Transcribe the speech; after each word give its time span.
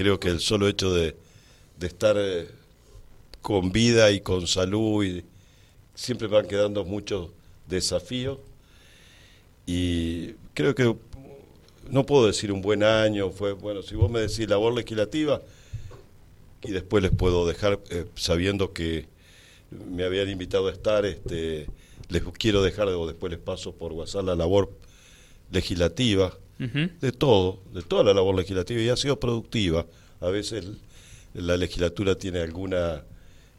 creo 0.00 0.18
que 0.18 0.28
el 0.28 0.40
solo 0.40 0.66
hecho 0.66 0.94
de, 0.94 1.14
de 1.78 1.86
estar 1.86 2.16
eh, 2.18 2.48
con 3.42 3.70
vida 3.70 4.10
y 4.10 4.22
con 4.22 4.46
salud, 4.46 5.04
y 5.04 5.22
siempre 5.94 6.26
van 6.26 6.48
quedando 6.48 6.86
muchos 6.86 7.28
desafíos. 7.68 8.38
Y 9.66 10.30
creo 10.54 10.74
que 10.74 10.96
no 11.90 12.06
puedo 12.06 12.26
decir 12.26 12.50
un 12.50 12.62
buen 12.62 12.82
año, 12.82 13.28
fue 13.28 13.52
bueno, 13.52 13.82
si 13.82 13.94
vos 13.94 14.10
me 14.10 14.20
decís 14.20 14.48
labor 14.48 14.72
legislativa, 14.72 15.42
y 16.62 16.70
después 16.70 17.02
les 17.02 17.12
puedo 17.12 17.46
dejar 17.46 17.78
eh, 17.90 18.06
sabiendo 18.14 18.72
que 18.72 19.04
me 19.70 20.04
habían 20.04 20.30
invitado 20.30 20.68
a 20.68 20.72
estar, 20.72 21.04
este, 21.04 21.66
les 22.08 22.22
quiero 22.38 22.62
dejar 22.62 22.88
o 22.88 23.06
después 23.06 23.30
les 23.30 23.38
paso 23.38 23.72
por 23.72 23.92
WhatsApp 23.92 24.24
la 24.24 24.34
labor 24.34 24.70
legislativa, 25.50 26.32
de 26.60 27.12
todo, 27.12 27.60
de 27.72 27.82
toda 27.82 28.04
la 28.04 28.12
labor 28.12 28.34
legislativa, 28.34 28.80
y 28.80 28.88
ha 28.90 28.96
sido 28.96 29.18
productiva. 29.18 29.86
A 30.20 30.28
veces 30.28 30.66
la 31.32 31.56
legislatura 31.56 32.16
tiene 32.16 32.40
alguna 32.40 33.02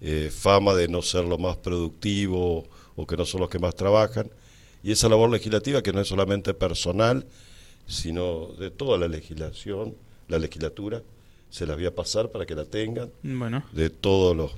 eh, 0.01 0.29
fama 0.31 0.75
de 0.75 0.87
no 0.87 1.01
ser 1.01 1.25
lo 1.25 1.37
más 1.37 1.57
productivo 1.57 2.67
o 2.95 3.07
que 3.07 3.17
no 3.17 3.25
son 3.25 3.41
los 3.41 3.49
que 3.49 3.59
más 3.59 3.75
trabajan, 3.75 4.29
y 4.83 4.91
esa 4.91 5.09
labor 5.09 5.29
legislativa 5.29 5.81
que 5.81 5.93
no 5.93 6.01
es 6.01 6.07
solamente 6.07 6.53
personal, 6.53 7.25
sino 7.87 8.47
de 8.59 8.71
toda 8.71 8.97
la 8.97 9.07
legislación, 9.07 9.95
la 10.27 10.39
legislatura, 10.39 11.01
se 11.49 11.65
las 11.65 11.75
voy 11.75 11.85
a 11.85 11.95
pasar 11.95 12.31
para 12.31 12.45
que 12.45 12.55
la 12.55 12.65
tengan, 12.65 13.11
bueno. 13.23 13.63
de 13.73 13.89
todos 13.89 14.35
los 14.35 14.51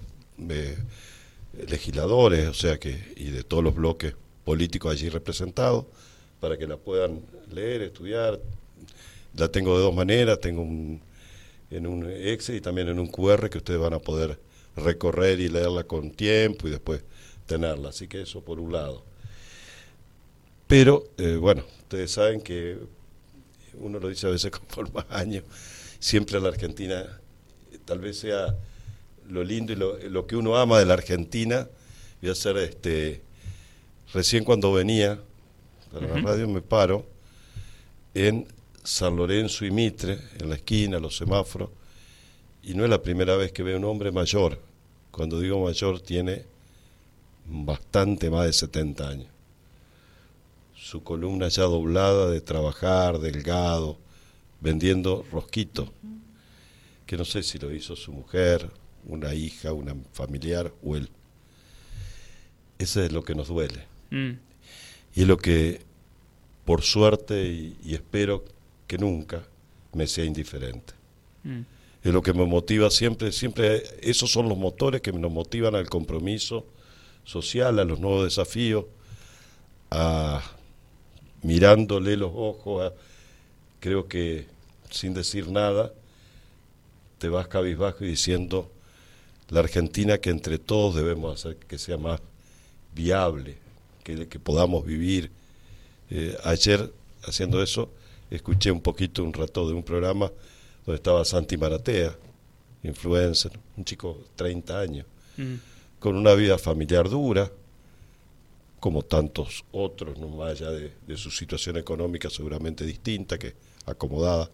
eh, 0.50 0.78
legisladores, 1.68 2.48
o 2.48 2.54
sea 2.54 2.78
que, 2.80 3.14
y 3.16 3.26
de 3.26 3.44
todos 3.44 3.64
los 3.64 3.76
bloques 3.76 4.16
políticos 4.44 4.92
allí 4.92 5.10
representados, 5.10 5.86
para 6.44 6.58
que 6.58 6.68
la 6.68 6.76
puedan 6.76 7.22
leer, 7.54 7.84
estudiar. 7.84 8.38
La 9.38 9.48
tengo 9.48 9.78
de 9.78 9.82
dos 9.82 9.96
maneras, 9.96 10.42
tengo 10.42 10.62
un, 10.62 11.02
en 11.72 11.88
un 11.88 12.06
Excel 12.12 12.58
y 12.58 12.60
también 12.60 12.90
en 12.90 13.00
un 13.00 13.08
QR 13.08 13.50
que 13.50 13.60
ustedes 13.60 13.80
van 13.80 13.94
a 13.94 14.00
poder 14.00 14.38
recorrer 14.76 15.40
y 15.40 15.48
leerla 15.48 15.86
con 15.86 16.12
tiempo 16.12 16.68
y 16.68 16.72
después 16.72 17.02
tenerla. 17.46 17.90
Así 17.90 18.10
que 18.10 18.24
eso 18.24 18.42
por 18.42 18.60
un 18.60 18.74
lado. 18.74 19.06
Pero, 20.68 21.06
eh, 21.18 21.38
bueno, 21.38 21.64
ustedes 21.80 22.12
saben 22.12 22.42
que 22.42 22.78
uno 23.76 24.00
lo 24.00 24.10
dice 24.10 24.28
a 24.28 24.32
veces 24.32 24.52
con 24.76 24.92
más 24.92 25.06
años, 25.12 25.46
siempre 25.98 26.42
la 26.42 26.50
Argentina 26.50 27.22
tal 27.86 28.00
vez 28.00 28.20
sea 28.20 28.54
lo 29.30 29.46
lindo 29.46 29.72
y 29.72 29.78
lo, 29.78 29.98
lo 29.98 30.28
que 30.28 30.36
uno 30.36 30.58
ama 30.58 30.78
de 30.78 30.88
la 30.88 30.96
Argentina. 30.96 31.70
Voy 32.20 32.28
a 32.28 32.34
hacer 32.34 32.58
este, 32.58 33.22
recién 34.14 34.44
cuando 34.44 34.74
venía 34.74 35.22
para 35.94 36.08
la 36.08 36.22
radio 36.22 36.48
me 36.48 36.62
paro 36.62 37.06
en 38.16 38.48
San 38.84 39.16
Lorenzo 39.16 39.64
y 39.64 39.72
Mitre, 39.72 40.18
en 40.40 40.50
la 40.50 40.56
esquina, 40.56 41.00
los 41.00 41.16
semáforos, 41.16 41.70
y 42.64 42.74
no 42.74 42.84
es 42.84 42.90
la 42.90 43.02
primera 43.02 43.36
vez 43.36 43.52
que 43.52 43.62
veo 43.62 43.78
un 43.78 43.86
hombre 43.86 44.12
mayor. 44.12 44.60
Cuando 45.12 45.40
digo 45.40 45.64
mayor, 45.64 46.02
tiene 46.02 46.46
bastante 47.46 48.30
más 48.32 48.46
de 48.48 48.54
70 48.54 49.08
años. 49.08 49.28
Su 50.76 51.04
columna 51.04 51.48
ya 51.50 51.64
doblada 51.64 52.30
de 52.30 52.42
trabajar, 52.42 53.20
delgado, 53.20 53.98
vendiendo 54.62 55.26
rosquitos, 55.32 55.90
que 57.06 57.18
no 57.18 57.26
sé 57.26 57.44
si 57.44 57.60
lo 57.60 57.72
hizo 57.72 57.96
su 57.96 58.12
mujer, 58.12 58.72
una 59.06 59.36
hija, 59.36 59.74
una 59.74 59.96
familiar 60.12 60.74
o 60.84 60.96
él. 60.96 61.10
Ese 62.80 63.06
es 63.06 63.12
lo 63.12 63.24
que 63.24 63.36
nos 63.36 63.48
duele. 63.50 63.86
Mm. 64.10 64.53
Y 65.16 65.22
es 65.22 65.28
lo 65.28 65.38
que, 65.38 65.82
por 66.66 66.82
suerte, 66.82 67.46
y, 67.46 67.78
y 67.84 67.94
espero 67.94 68.44
que 68.88 68.98
nunca 68.98 69.44
me 69.94 70.08
sea 70.08 70.26
indiferente. 70.26 70.94
Mm. 71.44 71.62
Es 72.04 72.12
lo 72.14 72.22
que 72.22 72.34
me 72.34 72.46
motiva 72.46 72.90
siempre, 72.90 73.32
siempre, 73.32 73.84
esos 74.02 74.32
son 74.32 74.50
los 74.50 74.58
motores 74.58 75.02
que 75.02 75.12
nos 75.14 75.32
motivan 75.32 75.76
al 75.76 75.90
compromiso 75.90 76.66
social, 77.24 77.80
a 77.80 77.86
los 77.86 78.00
nuevos 78.00 78.26
desafíos, 78.26 78.86
a 79.92 80.42
mirándole 81.44 82.18
los 82.18 82.32
ojos, 82.34 82.92
a- 82.92 82.94
creo 83.80 84.08
que 84.08 84.48
sin 84.90 85.14
decir 85.14 85.50
nada, 85.50 85.94
te 87.20 87.30
vas 87.30 87.48
cabizbajo 87.48 88.04
y 88.04 88.08
diciendo 88.10 88.70
la 89.50 89.62
Argentina 89.62 90.18
que 90.18 90.30
entre 90.30 90.58
todos 90.60 90.96
debemos 90.96 91.40
hacer 91.40 91.56
que 91.58 91.78
sea 91.78 91.98
más 91.98 92.20
viable, 92.94 93.58
que, 94.04 94.28
que 94.28 94.40
podamos 94.40 94.86
vivir. 94.86 95.32
Eh, 96.10 96.38
ayer, 96.44 96.92
haciendo 97.24 97.62
eso, 97.64 97.90
escuché 98.30 98.72
un 98.72 98.82
poquito, 98.82 99.24
un 99.24 99.34
rato 99.34 99.68
de 99.68 99.74
un 99.74 99.84
programa 99.84 100.32
donde 100.86 100.98
estaba 100.98 101.24
Santi 101.26 101.58
Maratea, 101.58 102.16
influencer, 102.84 103.52
un 103.78 103.86
chico 103.86 104.18
de 104.22 104.30
30 104.36 104.80
años, 104.80 105.06
Mm. 105.36 105.56
con 106.00 106.16
una 106.16 106.36
vida 106.36 106.60
familiar 106.60 107.10
dura, 107.10 107.52
como 108.80 109.02
tantos 109.02 109.64
otros, 109.72 110.20
no 110.20 110.28
más 110.28 110.52
allá 110.52 110.70
de, 110.70 110.92
de 111.08 111.18
su 111.18 111.32
situación 111.32 111.78
económica 111.78 112.30
seguramente 112.30 112.86
distinta, 112.86 113.40
que 113.40 113.56
acomodada, 113.88 114.52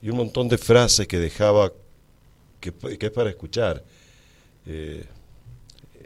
y 0.00 0.08
un 0.08 0.16
montón 0.16 0.48
de 0.48 0.56
frases 0.56 1.06
que 1.06 1.18
dejaba 1.18 1.70
que, 2.60 2.72
que 2.72 3.06
es 3.06 3.12
para 3.12 3.28
escuchar. 3.28 3.84
Eh, 4.66 5.04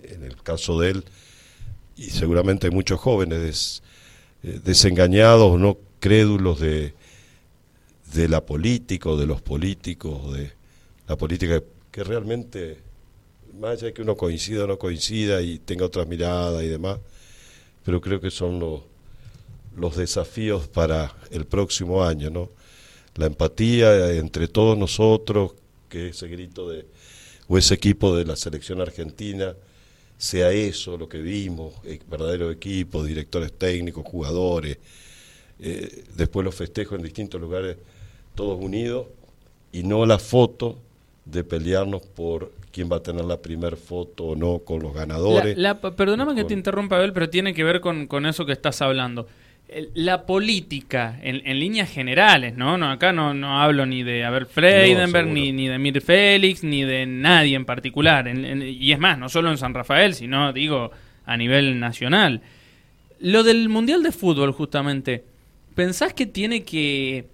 en 0.03 0.25
el 0.25 0.37
caso 0.43 0.81
de 0.81 0.91
él, 0.91 1.05
y 1.99 2.11
seguramente 2.11 2.69
hay 2.69 2.73
muchos 2.73 3.01
jóvenes 3.01 3.83
eh, 4.45 4.61
desengañados 4.65 5.59
no 5.59 5.77
crédulos 5.99 6.61
de, 6.61 6.95
de 8.15 8.29
la 8.29 8.47
política 8.47 9.11
o 9.11 9.17
de 9.17 9.27
los 9.27 9.43
políticos, 9.43 10.33
de 10.33 10.53
la 11.09 11.17
política 11.17 11.61
que 11.91 12.05
realmente, 12.05 12.79
más 13.59 13.73
allá 13.73 13.87
de 13.87 13.95
que 13.95 14.03
uno 14.03 14.17
coincida 14.17 14.63
o 14.63 14.67
no 14.69 14.79
coincida 14.79 15.43
y 15.43 15.59
tenga 15.59 15.87
otras 15.87 16.07
miradas 16.07 16.63
y 16.63 16.69
demás, 16.69 17.01
pero 17.85 18.01
creo 18.01 18.21
que 18.21 18.31
son 18.31 18.61
los, 18.61 18.83
los 19.77 19.97
desafíos 19.97 20.69
para 20.69 21.17
el 21.33 21.47
próximo 21.47 22.05
año, 22.05 22.31
¿no? 22.31 22.49
La 23.17 23.27
empatía 23.27 24.13
entre 24.13 24.47
todos 24.47 24.79
nosotros, 24.79 25.55
que 25.89 26.11
ese 26.11 26.29
grito 26.29 26.69
de, 26.69 26.87
o 27.49 27.59
ese 27.59 27.75
equipo 27.75 28.15
de 28.15 28.25
la 28.25 28.37
selección 28.37 28.81
argentina, 28.81 29.57
sea 30.19 30.51
eso 30.51 30.99
lo 30.99 31.09
que 31.09 31.19
vimos, 31.19 31.73
eh, 31.85 32.01
verdadero 32.11 32.51
equipo, 32.51 33.03
directores 33.05 33.53
técnicos, 33.53 34.05
jugadores, 34.05 34.79
eh, 35.61 36.05
después 36.17 36.45
los 36.45 36.55
festejos 36.55 36.99
en 36.99 37.05
distintos 37.05 37.41
lugares, 37.41 37.77
todos 38.35 38.59
unidos, 38.63 39.07
y 39.73 39.83
no 39.85 40.05
la 40.07 40.19
foto 40.19 40.77
de 41.25 41.45
pelearnos 41.45 42.03
por 42.03 42.53
quién 42.73 42.91
va 42.91 42.97
a 42.97 43.03
tener 43.03 43.25
la 43.25 43.37
primer 43.41 43.77
foto 43.77 44.25
o 44.25 44.37
no 44.37 44.59
con 44.61 44.83
los 44.83 44.93
ganadores. 44.95 45.57
La- 45.57 45.75
la- 45.83 45.97
perdóname 45.97 46.35
que 46.35 46.45
te 46.45 46.55
interrumpa, 46.55 46.97
Abel, 46.97 47.13
pero 47.13 47.29
tiene 47.31 47.55
que 47.55 47.65
ver 47.65 47.81
con, 47.81 48.07
con 48.07 48.27
eso 48.27 48.45
que 48.47 48.53
estás 48.53 48.83
hablando. 48.83 49.27
La 49.95 50.25
política, 50.25 51.19
en, 51.23 51.43
en 51.45 51.59
líneas 51.61 51.91
generales, 51.91 52.57
¿no? 52.57 52.79
no 52.79 52.91
acá 52.91 53.13
no, 53.13 53.35
no 53.35 53.61
hablo 53.61 53.85
ni 53.85 54.03
de 54.03 54.25
Abel 54.25 54.47
Freidenberg, 54.47 55.27
ni, 55.35 55.53
ni 55.53 55.69
de 55.69 55.79
Mir 55.79 56.01
Félix, 56.01 56.65
ni 56.65 56.85
de 56.85 57.05
nadie 57.05 57.55
en 57.55 57.67
particular. 57.67 58.29
En- 58.29 58.47
en- 58.47 58.63
y 58.63 58.93
es 58.93 58.99
más, 58.99 59.19
no 59.19 59.29
solo 59.29 59.51
en 59.51 59.59
San 59.59 59.75
Rafael, 59.75 60.15
sino, 60.15 60.55
digo, 60.55 60.91
a 61.27 61.37
nivel 61.37 61.79
nacional. 61.81 62.41
Lo 63.21 63.43
del 63.43 63.69
Mundial 63.69 64.03
de 64.03 64.11
Fútbol, 64.13 64.53
justamente, 64.53 65.25
¿pensás 65.75 66.15
que 66.15 66.25
tiene 66.25 66.63
que 66.65 67.27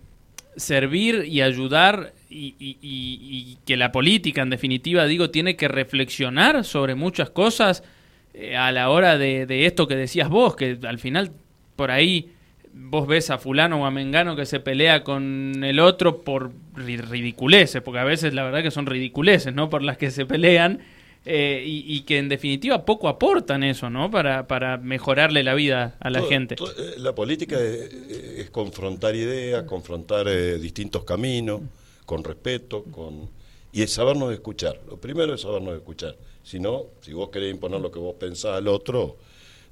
servir 0.57 1.25
y 1.29 1.41
ayudar 1.41 2.15
y, 2.29 2.57
y- 2.59 2.79
y- 2.83 3.19
y 3.53 3.59
que 3.65 3.77
la 3.77 3.93
política, 3.93 4.43
en 4.43 4.51
definitiva, 4.51 5.07
digo, 5.07 5.31
tiene 5.31 5.55
que 5.55 5.69
reflexionar 5.69 6.65
sobre 6.65 6.97
muchas 6.97 7.31
cosas 7.31 7.85
eh, 8.33 8.57
a 8.57 8.73
la 8.73 8.91
hora 8.91 9.19
de, 9.19 9.47
de 9.47 9.67
esto 9.67 9.87
que 9.87 9.95
decías 9.95 10.29
vos, 10.29 10.57
que 10.57 10.79
al 10.85 10.99
final 10.99 11.31
por 11.77 11.91
ahí 11.91 12.31
vos 12.73 13.07
ves 13.07 13.31
a 13.31 13.39
fulano 13.39 13.83
o 13.83 13.87
a 13.87 13.91
mengano 13.91 14.35
que 14.35 14.47
se 14.47 14.59
pelea 14.61 15.05
con 15.05 15.63
el 15.63 15.79
otro 15.81 16.23
por 16.23 16.51
ri- 16.75 17.01
ridiculeces, 17.01 17.81
porque 17.83 18.01
a 18.01 18.05
veces 18.05 18.35
la 18.35 18.43
verdad 18.45 18.63
que 18.63 18.71
son 18.73 18.87
ridiculeces, 18.87 19.55
¿no? 19.55 19.71
Por 19.71 19.83
las 19.83 19.97
que 19.97 20.11
se 20.11 20.27
pelean. 20.27 20.81
eh, 21.27 21.65
y, 21.67 21.85
y 21.87 22.01
que 22.03 22.19
en 22.19 22.29
definitiva 22.29 22.85
poco 22.85 23.09
aportan 23.09 23.63
eso, 23.63 23.89
¿no? 23.89 24.11
Para, 24.11 24.47
para 24.47 24.77
mejorarle 24.77 25.43
la 25.43 25.55
vida 25.55 25.97
a 26.01 26.11
la 26.11 26.19
Todo- 26.19 26.29
gente. 26.29 26.55
todo- 26.57 26.71
eh, 26.73 26.97
la 26.99 27.15
política 27.15 27.59
es, 27.59 27.91
es 27.95 28.51
confrontar 28.51 29.15
ideas, 29.17 29.63
confrontar 29.63 30.27
eh, 30.29 30.59
distintos 30.59 31.05
caminos, 31.05 31.63
con 32.05 32.23
respeto, 32.25 32.85
con 32.91 33.31
y 33.73 33.81
es 33.81 33.93
sabernos 33.93 34.33
escuchar. 34.35 34.79
Lo 34.87 34.99
primero 34.99 35.33
es 35.35 35.41
sabernos 35.41 35.75
escuchar. 35.77 36.15
Si 36.43 36.61
no, 36.61 36.83
si 37.01 37.15
vos 37.15 37.31
querés 37.31 37.55
imponer 37.55 37.81
lo 37.81 37.91
que 37.91 37.99
vos 37.99 38.17
pensás 38.21 38.59
al 38.59 38.69
otro, 38.69 39.17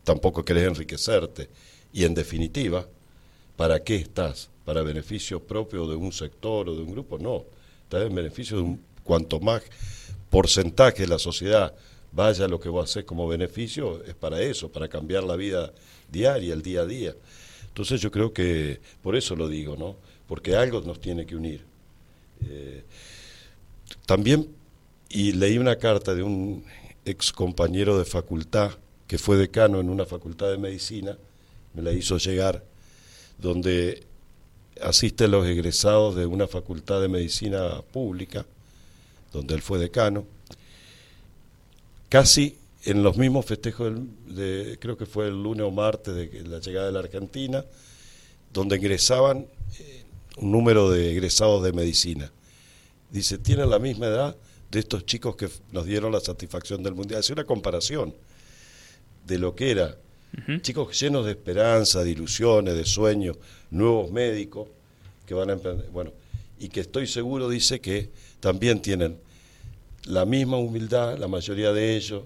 tampoco 0.05 0.43
querés 0.45 0.65
enriquecerte. 0.69 1.51
Y 1.93 2.05
en 2.05 2.15
definitiva, 2.15 2.87
¿para 3.57 3.83
qué 3.83 3.97
estás? 3.97 4.49
¿Para 4.65 4.83
beneficio 4.83 5.41
propio 5.41 5.87
de 5.87 5.97
un 5.97 6.13
sector 6.13 6.69
o 6.69 6.75
de 6.75 6.83
un 6.83 6.93
grupo? 6.93 7.19
No. 7.19 7.45
Estás 7.85 8.07
en 8.07 8.15
beneficio 8.15 8.57
de 8.57 8.63
un, 8.63 8.81
cuanto 9.05 9.41
más 9.41 9.63
porcentaje 10.31 11.03
de 11.03 11.09
la 11.09 11.19
sociedad 11.19 11.75
vaya 12.13 12.47
lo 12.47 12.61
que 12.61 12.69
vos 12.69 12.91
haces 12.91 13.05
como 13.05 13.27
beneficio, 13.27 14.05
es 14.05 14.15
para 14.15 14.41
eso, 14.41 14.71
para 14.71 14.89
cambiar 14.89 15.25
la 15.25 15.37
vida 15.37 15.73
diaria, 16.11 16.53
el 16.53 16.63
día 16.63 16.83
a 16.83 16.87
día. 16.87 17.15
Entonces 17.69 18.01
yo 18.01 18.11
creo 18.11 18.33
que, 18.33 18.81
por 19.03 19.17
eso 19.17 19.35
lo 19.35 19.49
digo, 19.49 19.77
¿no? 19.77 19.97
Porque 20.29 20.55
algo 20.55 20.83
nos 20.83 21.01
tiene 21.01 21.25
que 21.25 21.35
unir. 21.35 21.65
Eh, 22.47 22.83
también, 24.05 24.49
y 25.09 25.33
leí 25.33 25.59
una 25.59 25.77
carta 25.77 26.15
de 26.15 26.23
un 26.23 26.65
ex 27.05 27.33
compañero 27.33 27.99
de 27.99 28.05
facultad 28.05 28.73
que 29.07 29.19
fue 29.19 29.37
decano 29.37 29.81
en 29.81 29.89
una 29.89 30.05
facultad 30.05 30.51
de 30.51 30.59
medicina, 30.59 31.17
me 31.75 31.83
la 31.83 31.93
hizo 31.93 32.19
llegar, 32.19 32.65
donde 33.39 34.05
asisten 34.81 35.31
los 35.31 35.47
egresados 35.47 36.15
de 36.17 36.27
una 36.27 36.47
facultad 36.47 37.01
de 37.01 37.09
medicina 37.09 37.83
pública, 37.93 38.45
donde 39.33 39.55
él 39.55 39.63
fue 39.63 39.79
decano, 39.79 40.27
casi 42.09 42.57
en 42.85 43.03
los 43.03 43.17
mismos 43.17 43.47
festejos, 43.47 43.93
de, 44.27 44.77
creo 44.81 44.97
que 44.97 45.07
fue 45.07 45.29
el 45.29 45.43
lunes 45.43 45.65
o 45.65 45.71
martes 45.71 46.15
de 46.15 46.43
la 46.45 46.59
llegada 46.59 46.87
de 46.87 46.93
la 46.93 46.99
Argentina, 46.99 47.65
donde 48.53 48.77
ingresaban 48.77 49.47
eh, 49.79 50.05
un 50.39 50.53
número 50.53 50.91
de 50.91 51.13
egresados 51.13 51.63
de 51.63 51.73
medicina. 51.73 52.31
Dice, 53.11 53.39
tienen 53.39 53.71
la 53.71 53.79
misma 53.79 54.07
edad 54.07 54.37
de 54.71 54.81
estos 54.81 55.05
chicos 55.07 55.37
que 55.37 55.49
nos 55.71 55.85
dieron 55.85 56.13
la 56.13 56.21
satisfacción 56.21 56.83
del 56.83 56.95
Mundial. 56.95 57.21
Hace 57.21 57.33
una 57.35 57.45
comparación 57.45 58.15
de 59.27 59.39
lo 59.39 59.55
que 59.55 59.71
era. 59.71 59.97
Chicos 60.63 60.99
llenos 60.99 61.27
de 61.27 61.33
esperanza, 61.33 62.03
de 62.03 62.11
ilusiones, 62.11 62.75
de 62.75 62.85
sueños, 62.85 63.37
nuevos 63.71 64.11
médicos 64.11 64.69
que 65.27 65.35
van 65.35 65.51
a 65.51 65.53
emprender. 65.53 65.89
Bueno, 65.91 66.13
y 66.59 66.69
que 66.69 66.81
estoy 66.81 67.07
seguro, 67.07 67.49
dice, 67.49 67.81
que 67.81 68.11
también 68.41 68.81
tienen 68.81 69.19
la 70.05 70.25
misma 70.25 70.57
humildad, 70.57 71.19
la 71.19 71.29
mayoría 71.29 71.73
de 71.73 71.97
ellos, 71.97 72.23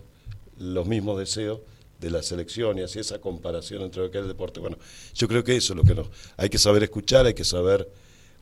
los 0.59 0.87
mismos 0.87 1.19
deseos 1.19 1.61
de 2.01 2.11
la 2.11 2.23
selección 2.23 2.79
y 2.79 2.83
así 2.83 2.99
esa 2.99 3.19
comparación 3.19 3.83
entre 3.83 4.03
lo 4.03 4.11
que 4.11 4.19
es 4.19 4.23
el 4.23 4.29
deporte. 4.29 4.61
Bueno, 4.61 4.79
yo 5.15 5.29
creo 5.29 5.43
que 5.43 5.57
eso 5.57 5.73
es 5.73 5.77
lo 5.77 5.85
que 5.85 5.95
nos... 5.95 6.09
Hay 6.37 6.49
que 6.49 6.59
saber 6.59 6.83
escuchar, 6.83 7.27
hay 7.27 7.35
que 7.35 7.45
saber 7.45 7.89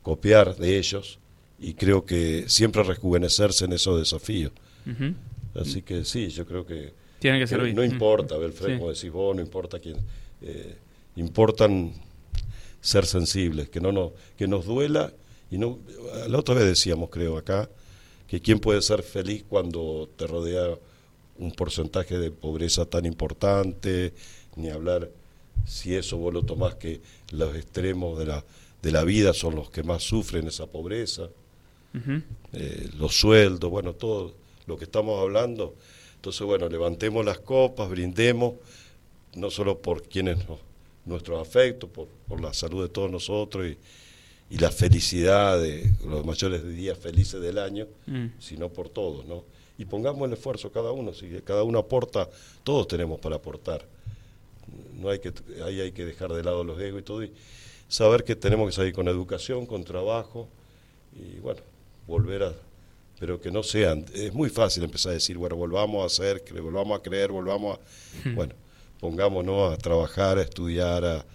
copiar 0.01 0.55
de 0.55 0.77
ellos 0.77 1.19
y 1.59 1.73
creo 1.73 2.05
que 2.05 2.45
siempre 2.47 2.83
rejuvenecerse 2.83 3.65
en 3.65 3.73
esos 3.73 3.97
desafíos. 3.97 4.51
Así 5.55 5.81
que 5.81 6.05
sí, 6.05 6.29
yo 6.29 6.45
creo 6.45 6.65
que... 6.65 7.04
Que 7.47 7.73
No 7.73 7.83
importa, 7.83 8.37
Belfred, 8.37 8.77
como 8.77 8.91
decís 8.91 9.11
vos, 9.11 9.35
no 9.35 9.41
importa 9.41 9.79
quién... 9.79 9.97
Eh, 10.41 10.75
importan 11.15 11.93
ser 12.81 13.05
sensibles, 13.05 13.69
que 13.69 13.79
no 13.79 13.91
nos, 13.91 14.11
que 14.37 14.47
nos 14.47 14.65
duela 14.65 15.11
y 15.49 15.57
no 15.57 15.79
la 16.27 16.37
otra 16.37 16.55
vez 16.55 16.65
decíamos 16.65 17.09
creo 17.09 17.37
acá 17.37 17.69
que 18.27 18.41
quién 18.41 18.59
puede 18.59 18.81
ser 18.81 19.01
feliz 19.01 19.43
cuando 19.47 20.09
te 20.15 20.27
rodea 20.27 20.77
un 21.37 21.51
porcentaje 21.51 22.17
de 22.17 22.31
pobreza 22.31 22.85
tan 22.85 23.05
importante, 23.05 24.13
ni 24.55 24.69
hablar 24.69 25.09
si 25.65 25.95
eso 25.95 26.17
vos 26.17 26.33
lo 26.33 26.43
tomás 26.43 26.75
que 26.75 27.01
los 27.31 27.55
extremos 27.55 28.17
de 28.19 28.25
la, 28.25 28.43
de 28.81 28.91
la 28.91 29.03
vida 29.03 29.33
son 29.33 29.55
los 29.55 29.69
que 29.69 29.83
más 29.83 30.03
sufren 30.03 30.47
esa 30.47 30.67
pobreza, 30.67 31.29
eh, 32.53 32.89
los 32.97 33.15
sueldos, 33.15 33.69
bueno, 33.69 33.93
todo 33.93 34.33
lo 34.67 34.77
que 34.77 34.83
estamos 34.83 35.21
hablando. 35.21 35.75
Entonces, 36.25 36.41
bueno, 36.47 36.67
levantemos 36.67 37.23
las 37.23 37.37
copas, 37.37 37.87
brindemos, 37.87 38.55
no 39.35 39.51
solo 39.51 39.79
por 39.79 40.01
quienes 40.01 40.39
nuestros 41.05 41.39
afectos, 41.39 41.87
por, 41.87 42.07
por, 42.27 42.41
la 42.41 42.51
salud 42.51 42.81
de 42.81 42.89
todos 42.89 43.11
nosotros 43.11 43.67
y, 43.67 43.77
y 44.49 44.57
la 44.57 44.71
felicidad 44.71 45.61
de 45.61 45.93
los 46.03 46.25
mayores 46.25 46.65
días 46.67 46.97
felices 46.97 47.39
del 47.39 47.59
año, 47.59 47.85
mm. 48.07 48.39
sino 48.39 48.69
por 48.69 48.89
todos, 48.89 49.23
¿no? 49.27 49.43
y 49.77 49.85
pongamos 49.85 50.27
el 50.27 50.33
esfuerzo 50.33 50.71
cada 50.71 50.91
uno, 50.91 51.13
si 51.13 51.29
cada 51.41 51.61
uno 51.61 51.77
aporta, 51.77 52.27
todos 52.63 52.87
tenemos 52.87 53.19
para 53.19 53.35
aportar. 53.35 53.85
No 54.95 55.09
hay 55.09 55.19
que, 55.19 55.31
ahí 55.63 55.79
hay 55.79 55.91
que 55.91 56.05
dejar 56.05 56.33
de 56.33 56.43
lado 56.43 56.63
los 56.63 56.81
egos 56.81 57.01
y 57.01 57.03
todo, 57.03 57.23
y 57.23 57.31
saber 57.87 58.23
que 58.23 58.35
tenemos 58.35 58.67
que 58.67 58.75
salir 58.75 58.93
con 58.93 59.07
educación, 59.07 59.67
con 59.67 59.83
trabajo, 59.83 60.47
y 61.13 61.37
bueno, 61.39 61.61
volver 62.07 62.41
a, 62.41 62.53
pero 63.19 63.39
que 63.39 63.51
no 63.51 63.63
sean, 63.63 64.05
es 64.13 64.33
muy 64.33 64.49
fácil 64.49 64.83
empezar 64.83 65.11
a 65.11 65.13
decir, 65.13 65.37
bueno, 65.37 65.55
volvamos 65.55 66.03
a 66.03 66.05
hacer, 66.05 66.43
que 66.43 66.59
volvamos 66.59 66.99
a 66.99 67.01
creer, 67.01 67.31
volvamos 67.31 67.77
a, 67.77 68.29
hmm. 68.29 68.35
bueno, 68.35 68.53
pongámonos 68.99 69.73
a 69.73 69.77
trabajar, 69.77 70.37
a 70.37 70.41
estudiar, 70.41 71.05
a, 71.05 71.25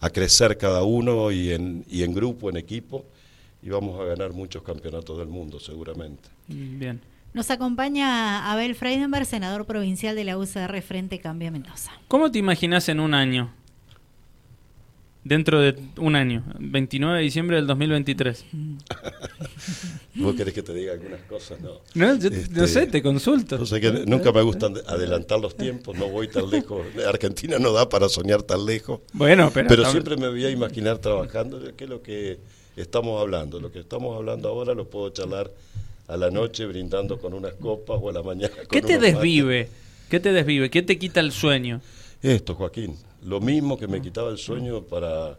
a 0.00 0.10
crecer 0.10 0.56
cada 0.58 0.82
uno 0.82 1.30
y 1.32 1.52
en, 1.52 1.84
y 1.88 2.02
en 2.02 2.14
grupo, 2.14 2.50
en 2.50 2.56
equipo, 2.56 3.04
y 3.62 3.70
vamos 3.70 3.98
a 4.00 4.04
ganar 4.04 4.32
muchos 4.32 4.62
campeonatos 4.62 5.18
del 5.18 5.28
mundo 5.28 5.58
seguramente. 5.58 6.28
Bien. 6.46 7.00
Nos 7.32 7.50
acompaña 7.50 8.52
Abel 8.52 8.76
Freidenberg, 8.76 9.26
senador 9.26 9.66
provincial 9.66 10.14
de 10.14 10.22
la 10.22 10.38
UCR 10.38 10.80
Frente 10.82 11.18
Cambia 11.18 11.50
Mendoza. 11.50 11.90
¿Cómo 12.06 12.30
te 12.30 12.38
imaginas 12.38 12.88
en 12.88 13.00
un 13.00 13.12
año? 13.12 13.52
Dentro 15.24 15.58
de 15.58 15.74
un 15.96 16.16
año, 16.16 16.44
29 16.58 17.16
de 17.16 17.22
diciembre 17.22 17.56
del 17.56 17.66
2023. 17.66 18.44
¿Vos 20.16 20.34
querés 20.34 20.52
que 20.52 20.62
te 20.62 20.74
diga 20.74 20.92
algunas 20.92 21.22
cosas? 21.22 21.58
No, 21.62 21.80
no, 21.94 22.18
yo, 22.18 22.28
este, 22.28 22.68
sé, 22.68 22.86
te 22.86 23.02
consulto. 23.02 23.58
que 23.64 24.04
nunca 24.06 24.32
me 24.32 24.42
gustan 24.42 24.74
adelantar 24.86 25.40
los 25.40 25.56
tiempos, 25.56 25.96
no 25.96 26.08
voy 26.08 26.28
tan 26.28 26.50
lejos. 26.50 26.86
Argentina 27.08 27.58
no 27.58 27.72
da 27.72 27.88
para 27.88 28.10
soñar 28.10 28.42
tan 28.42 28.66
lejos. 28.66 29.00
Bueno, 29.14 29.50
pero. 29.52 29.68
Pero 29.68 29.86
siempre 29.86 30.18
me 30.18 30.28
voy 30.28 30.44
a 30.44 30.50
imaginar 30.50 30.98
trabajando, 30.98 31.58
que 31.74 31.84
es 31.84 31.90
lo 31.90 32.02
que 32.02 32.38
estamos 32.76 33.18
hablando. 33.18 33.60
Lo 33.60 33.72
que 33.72 33.80
estamos 33.80 34.14
hablando 34.16 34.50
ahora 34.50 34.74
lo 34.74 34.90
puedo 34.90 35.08
charlar 35.08 35.50
a 36.06 36.18
la 36.18 36.30
noche 36.30 36.66
brindando 36.66 37.18
con 37.18 37.32
unas 37.32 37.54
copas 37.54 37.98
o 38.00 38.10
a 38.10 38.12
la 38.12 38.22
mañana 38.22 38.54
con 38.56 38.66
¿Qué 38.68 38.82
te 38.82 38.98
desvive? 38.98 39.70
¿Qué 40.10 40.20
te 40.20 40.32
desvive? 40.32 40.68
¿Qué 40.68 40.82
te 40.82 40.98
quita 40.98 41.20
el 41.20 41.32
sueño? 41.32 41.80
Esto, 42.22 42.54
Joaquín. 42.54 42.94
Lo 43.24 43.40
mismo 43.40 43.78
que 43.78 43.88
me 43.88 44.00
quitaba 44.00 44.30
el 44.30 44.38
sueño 44.38 44.82
para 44.82 45.38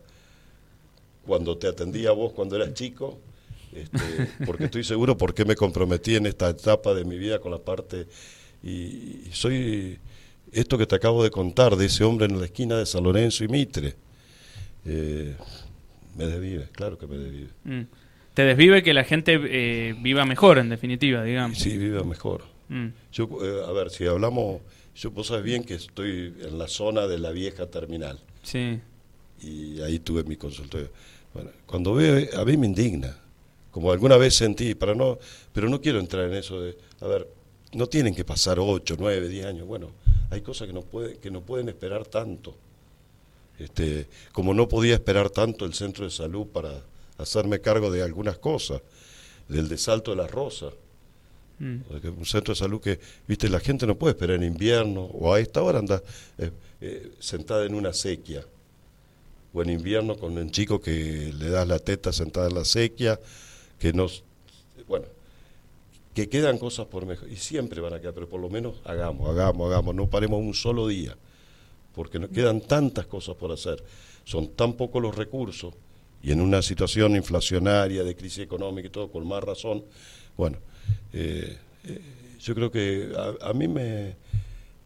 cuando 1.25 1.57
te 1.57 1.67
atendía 1.67 2.09
a 2.09 2.13
vos 2.13 2.33
cuando 2.33 2.55
eras 2.55 2.73
chico, 2.73 3.19
este, 3.73 4.29
porque 4.45 4.65
estoy 4.65 4.83
seguro 4.83 5.17
por 5.17 5.33
qué 5.33 5.45
me 5.45 5.55
comprometí 5.55 6.15
en 6.15 6.25
esta 6.25 6.49
etapa 6.49 6.93
de 6.93 7.03
mi 7.03 7.17
vida 7.17 7.39
con 7.39 7.51
la 7.51 7.59
parte 7.59 8.07
y, 8.63 9.23
soy 9.31 9.99
esto 10.51 10.77
que 10.77 10.85
te 10.85 10.95
acabo 10.95 11.23
de 11.23 11.31
contar 11.31 11.75
de 11.75 11.85
ese 11.85 12.03
hombre 12.03 12.27
en 12.27 12.39
la 12.39 12.45
esquina 12.45 12.77
de 12.77 12.85
San 12.85 13.03
Lorenzo 13.03 13.43
y 13.43 13.47
Mitre. 13.47 13.95
Eh, 14.85 15.35
me 16.15 16.27
desvive, 16.27 16.69
claro 16.71 16.97
que 16.97 17.07
me 17.07 17.17
desvive. 17.17 17.49
Mm 17.63 17.83
te 18.35 18.43
desvive 18.43 18.83
que 18.83 18.93
la 18.93 19.05
gente 19.05 19.39
eh, 19.45 19.95
viva 19.97 20.25
mejor, 20.25 20.57
en 20.57 20.67
definitiva, 20.67 21.23
digamos. 21.23 21.57
Sí, 21.57 21.77
viva 21.77 22.03
mejor. 22.03 22.43
Mm. 22.67 22.87
Yo, 23.13 23.29
eh, 23.41 23.63
a 23.65 23.71
ver, 23.71 23.89
si 23.89 24.05
hablamos, 24.05 24.61
yo 24.95 25.11
vos 25.11 25.27
sabes 25.27 25.43
bien 25.43 25.63
que 25.63 25.75
estoy 25.75 26.33
en 26.41 26.57
la 26.57 26.67
zona 26.67 27.07
de 27.07 27.19
la 27.19 27.31
vieja 27.31 27.67
terminal. 27.67 28.19
Sí. 28.43 28.79
Y 29.41 29.81
ahí 29.81 29.99
tuve 29.99 30.23
mi 30.23 30.37
consultorio. 30.37 30.89
Bueno, 31.33 31.51
cuando 31.65 31.93
veo, 31.93 32.27
a 32.39 32.45
mí 32.45 32.55
me 32.55 32.65
indigna. 32.65 33.17
Como 33.71 33.91
alguna 33.91 34.15
vez 34.15 34.35
sentí, 34.35 34.73
para 34.73 34.95
no, 34.95 35.19
pero 35.51 35.67
no 35.67 35.81
quiero 35.81 35.99
entrar 35.99 36.25
en 36.29 36.35
eso 36.35 36.61
de, 36.61 36.77
a 37.01 37.07
ver, 37.07 37.27
no 37.73 37.87
tienen 37.87 38.15
que 38.15 38.23
pasar 38.23 38.57
8, 38.57 38.95
9, 38.97 39.27
10 39.27 39.45
años. 39.45 39.67
Bueno, 39.67 39.91
hay 40.29 40.39
cosas 40.39 40.67
que 40.67 40.73
no, 40.73 40.81
puede, 40.81 41.17
que 41.17 41.29
no 41.29 41.41
pueden 41.41 41.67
esperar 41.67 42.05
tanto. 42.05 42.55
Este, 43.59 44.07
como 44.31 44.53
no 44.53 44.69
podía 44.69 44.93
esperar 44.93 45.29
tanto 45.29 45.65
el 45.65 45.73
centro 45.73 46.05
de 46.05 46.11
salud 46.11 46.47
para 46.47 46.81
hacerme 47.17 47.59
cargo 47.59 47.91
de 47.91 48.01
algunas 48.01 48.37
cosas, 48.37 48.81
del 49.49 49.67
de 49.67 49.77
Salto 49.77 50.11
de 50.11 50.17
la 50.17 50.27
Rosa. 50.27 50.71
Mm. 51.59 51.77
Un 52.17 52.25
centro 52.25 52.53
de 52.53 52.59
salud 52.59 52.81
que, 52.81 52.99
viste, 53.27 53.47
la 53.49 53.59
gente 53.59 53.87
no 53.87 53.95
puede 53.95 54.13
esperar 54.13 54.35
en 54.35 54.43
invierno 54.43 55.03
o 55.03 55.33
a 55.33 55.39
esta 55.39 55.61
hora 55.61 55.79
anda 55.79 56.01
eh, 56.37 56.51
eh, 56.81 57.11
sentada 57.19 57.65
en 57.65 57.75
una 57.75 57.93
sequía. 57.93 58.43
O 59.53 59.61
en 59.61 59.69
invierno 59.69 60.17
con 60.17 60.37
un 60.37 60.51
chico 60.51 60.81
que 60.81 61.33
le 61.33 61.49
das 61.49 61.67
la 61.67 61.79
teta 61.79 62.11
sentada 62.11 62.47
en 62.47 62.55
la 62.55 62.65
sequía, 62.65 63.19
que 63.79 63.93
nos. 63.93 64.23
Bueno, 64.85 65.05
que 66.13 66.27
quedan 66.27 66.57
cosas 66.57 66.87
por 66.87 67.05
mejor. 67.05 67.29
Y 67.29 67.37
siempre 67.37 67.79
van 67.79 67.93
a 67.93 68.01
quedar, 68.01 68.13
pero 68.13 68.27
por 68.27 68.41
lo 68.41 68.49
menos 68.49 68.75
hagamos, 68.83 69.29
hagamos, 69.29 69.71
hagamos. 69.71 69.95
No 69.95 70.09
paremos 70.09 70.41
un 70.41 70.53
solo 70.53 70.87
día, 70.87 71.15
porque 71.93 72.19
nos 72.19 72.31
quedan 72.31 72.61
tantas 72.61 73.05
cosas 73.05 73.35
por 73.35 73.51
hacer. 73.51 73.81
Son 74.25 74.49
tan 74.49 74.73
pocos 74.73 75.01
los 75.01 75.15
recursos 75.15 75.73
y 76.25 76.31
en 76.31 76.41
una 76.41 76.63
situación 76.63 77.15
inflacionaria, 77.15 78.03
de 78.03 78.15
crisis 78.15 78.39
económica 78.39 78.87
y 78.87 78.89
todo, 78.89 79.11
con 79.11 79.27
más 79.27 79.43
razón, 79.43 79.85
bueno, 80.35 80.57
eh, 81.13 81.55
eh, 81.83 82.01
yo 82.39 82.55
creo 82.55 82.71
que 82.71 83.13
a, 83.41 83.53
mí 83.53 83.67
me, 83.67 84.15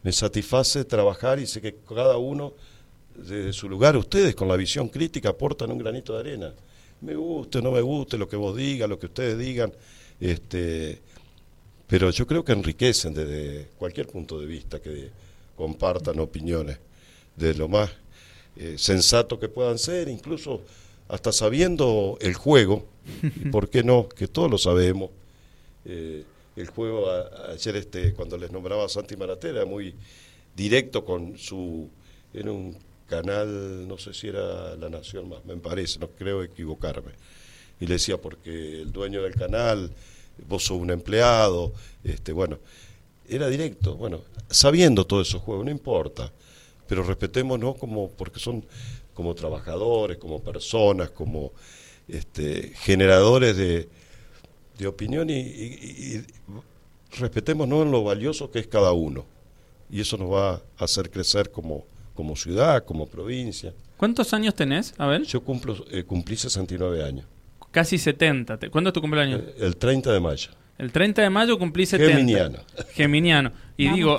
me, 0.03 0.11
satisface 0.11 0.83
trabajar 0.83 1.39
y 1.39 1.47
sé 1.47 1.61
que 1.61 1.77
cada 1.87 2.17
uno 2.17 2.55
desde 3.15 3.53
su 3.53 3.69
lugar, 3.69 3.95
ustedes 3.95 4.35
con 4.35 4.49
la 4.49 4.57
visión 4.57 4.89
crítica 4.89 5.29
aportan 5.29 5.71
un 5.71 5.77
granito 5.77 6.11
de 6.13 6.19
arena. 6.19 6.53
Me 6.99 7.15
guste 7.15 7.61
no 7.61 7.71
me 7.71 7.79
guste 7.79 8.17
lo 8.17 8.27
que 8.27 8.35
vos 8.35 8.57
digas, 8.57 8.89
lo 8.89 8.99
que 8.99 9.05
ustedes 9.05 9.37
digan, 9.37 9.71
este, 10.19 11.01
pero 11.87 12.09
yo 12.09 12.27
creo 12.27 12.43
que 12.43 12.51
enriquecen 12.51 13.13
desde 13.13 13.69
cualquier 13.77 14.07
punto 14.07 14.41
de 14.41 14.45
vista 14.45 14.81
que 14.81 15.09
compartan 15.55 16.19
opiniones, 16.19 16.79
de 17.37 17.53
lo 17.53 17.69
más 17.69 17.89
eh, 18.57 18.75
sensato 18.77 19.39
que 19.39 19.47
puedan 19.47 19.77
ser, 19.77 20.09
incluso 20.09 20.63
hasta 21.09 21.33
sabiendo 21.33 22.17
el 22.21 22.33
juego, 22.35 22.85
¿por 23.51 23.69
qué 23.69 23.83
no? 23.83 24.07
Que 24.07 24.27
todos 24.27 24.49
lo 24.49 24.57
sabemos. 24.57 25.09
Eh, 25.83 26.23
el 26.55 26.67
juego 26.67 27.05
ayer 27.49 27.75
este 27.75 28.13
cuando 28.13 28.37
les 28.37 28.51
nombraba 28.51 28.85
a 28.85 28.89
Santi 28.89 29.15
Maratera 29.15 29.65
muy 29.65 29.95
directo 30.55 31.05
con 31.05 31.37
su 31.37 31.89
era 32.33 32.51
un 32.51 32.77
canal 33.07 33.87
no 33.87 33.97
sé 33.97 34.13
si 34.13 34.27
era 34.27 34.75
La 34.75 34.89
Nación 34.89 35.29
más 35.29 35.45
me 35.45 35.55
parece 35.55 35.99
no 35.99 36.09
creo 36.09 36.43
equivocarme 36.43 37.13
y 37.79 37.87
le 37.87 37.93
decía 37.93 38.17
porque 38.17 38.81
el 38.81 38.91
dueño 38.91 39.23
del 39.23 39.35
canal 39.35 39.89
vos 40.47 40.63
sos 40.65 40.77
un 40.79 40.91
empleado, 40.91 41.73
este, 42.03 42.31
bueno, 42.31 42.59
era 43.27 43.47
directo, 43.47 43.95
bueno, 43.95 44.21
sabiendo 44.49 45.05
todo 45.05 45.21
esos 45.21 45.41
juegos, 45.41 45.65
no 45.65 45.71
importa, 45.71 46.31
pero 46.87 47.03
respetémonos 47.03 47.75
como, 47.77 48.09
porque 48.09 48.39
son 48.39 48.65
como 49.19 49.35
trabajadores, 49.35 50.17
como 50.17 50.41
personas, 50.41 51.09
como 51.09 51.51
este, 52.07 52.71
generadores 52.73 53.57
de, 53.57 53.89
de 54.77 54.87
opinión 54.87 55.29
y, 55.29 55.33
y, 55.33 56.25
respetémonos 57.19 57.85
en 57.85 57.91
lo 57.91 58.01
valioso 58.01 58.49
que 58.49 58.59
es 58.59 58.67
cada 58.67 58.93
uno. 58.93 59.25
Y 59.89 59.99
eso 59.99 60.15
nos 60.15 60.31
va 60.31 60.51
a 60.51 60.61
hacer 60.77 61.11
crecer 61.11 61.51
como, 61.51 61.85
como 62.15 62.37
ciudad, 62.37 62.85
como 62.85 63.07
provincia. 63.07 63.73
¿Cuántos 63.97 64.33
años 64.33 64.55
tenés? 64.55 64.93
A 64.97 65.07
ver. 65.07 65.23
Yo 65.23 65.41
cumplo, 65.43 65.75
eh, 65.91 66.05
cumplí 66.05 66.37
69 66.37 67.03
años. 67.03 67.25
Casi 67.71 67.97
70. 67.97 68.69
¿Cuándo 68.69 68.91
es 68.91 68.93
tu 68.93 69.01
cumpleaños? 69.01 69.41
Eh, 69.41 69.55
el 69.59 69.75
30 69.75 70.13
de 70.13 70.19
mayo. 70.21 70.51
El 70.79 70.93
30 70.93 71.21
de 71.21 71.29
mayo 71.29 71.59
cumplí 71.59 71.85
70. 71.85 72.13
Geminiano. 72.13 72.57
Geminiano. 72.93 73.51
Y 73.75 73.89
digo... 73.89 74.17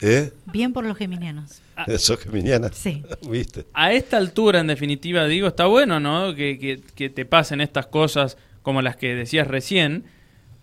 ¿Eh? 0.00 0.32
Bien 0.46 0.72
por 0.72 0.86
los 0.86 0.96
geminianos. 0.96 1.60
¿Eso 1.86 2.16
geminiana? 2.16 2.70
Sí. 2.72 3.02
¿Viste? 3.30 3.66
A 3.74 3.92
esta 3.92 4.16
altura, 4.16 4.60
en 4.60 4.66
definitiva, 4.66 5.26
digo, 5.26 5.46
está 5.46 5.66
bueno, 5.66 6.00
¿no? 6.00 6.34
Que, 6.34 6.80
que, 6.94 7.10
te 7.10 7.24
pasen 7.26 7.60
estas 7.60 7.86
cosas 7.86 8.38
como 8.62 8.80
las 8.80 8.96
que 8.96 9.14
decías 9.14 9.46
recién, 9.46 10.04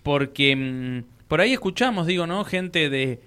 porque 0.02 0.56
mm, 0.56 1.28
por 1.28 1.40
ahí 1.40 1.54
escuchamos, 1.54 2.08
digo, 2.08 2.26
¿no? 2.26 2.44
Gente 2.44 2.90
de... 2.90 3.22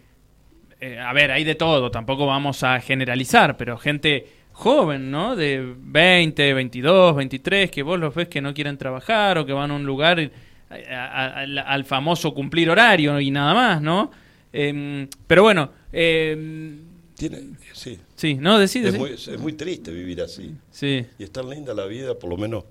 Eh, 0.81 0.99
a 0.99 1.13
ver, 1.13 1.31
hay 1.31 1.45
de 1.45 1.55
todo, 1.55 1.93
tampoco 1.93 2.27
vamos 2.27 2.65
a 2.65 2.81
generalizar, 2.81 3.57
pero 3.57 3.79
gente 3.79 4.27
joven, 4.51 5.13
¿no? 5.13 5.37
De 5.37 5.75
20, 5.79 6.55
22, 6.55 7.15
23, 7.15 7.71
que 7.71 7.85
vos 7.85 8.01
los 8.01 8.13
ves 8.17 8.27
que 8.27 8.41
no 8.41 8.53
quieren 8.53 8.79
trabajar 8.79 9.39
o 9.39 9.47
que 9.47 9.53
van 9.53 9.71
a 9.71 9.75
un 9.75 9.85
lugar 9.85 10.31
al 10.71 11.85
famoso 11.85 12.33
cumplir 12.33 12.71
horario 12.71 13.21
y 13.21 13.31
nada 13.31 13.55
más, 13.55 13.83
¿no? 13.83 14.11
Em, 14.53 15.09
pero 15.27 15.43
bueno... 15.43 15.71
Tiene, 15.91 17.51
sí. 17.75 17.99
Sí, 18.17 18.37
no, 18.37 18.59
decide. 18.59 18.89
Es, 18.89 18.99
muy, 18.99 19.11
es 19.11 19.39
muy 19.39 19.53
triste 19.53 19.91
vivir 19.91 20.23
así. 20.23 20.55
Sí. 20.71 21.05
Y 21.19 21.25
es 21.25 21.31
tan 21.31 21.51
linda 21.51 21.75
la 21.75 21.85
vida, 21.85 22.19
por 22.19 22.31
lo 22.31 22.39
menos 22.39 22.65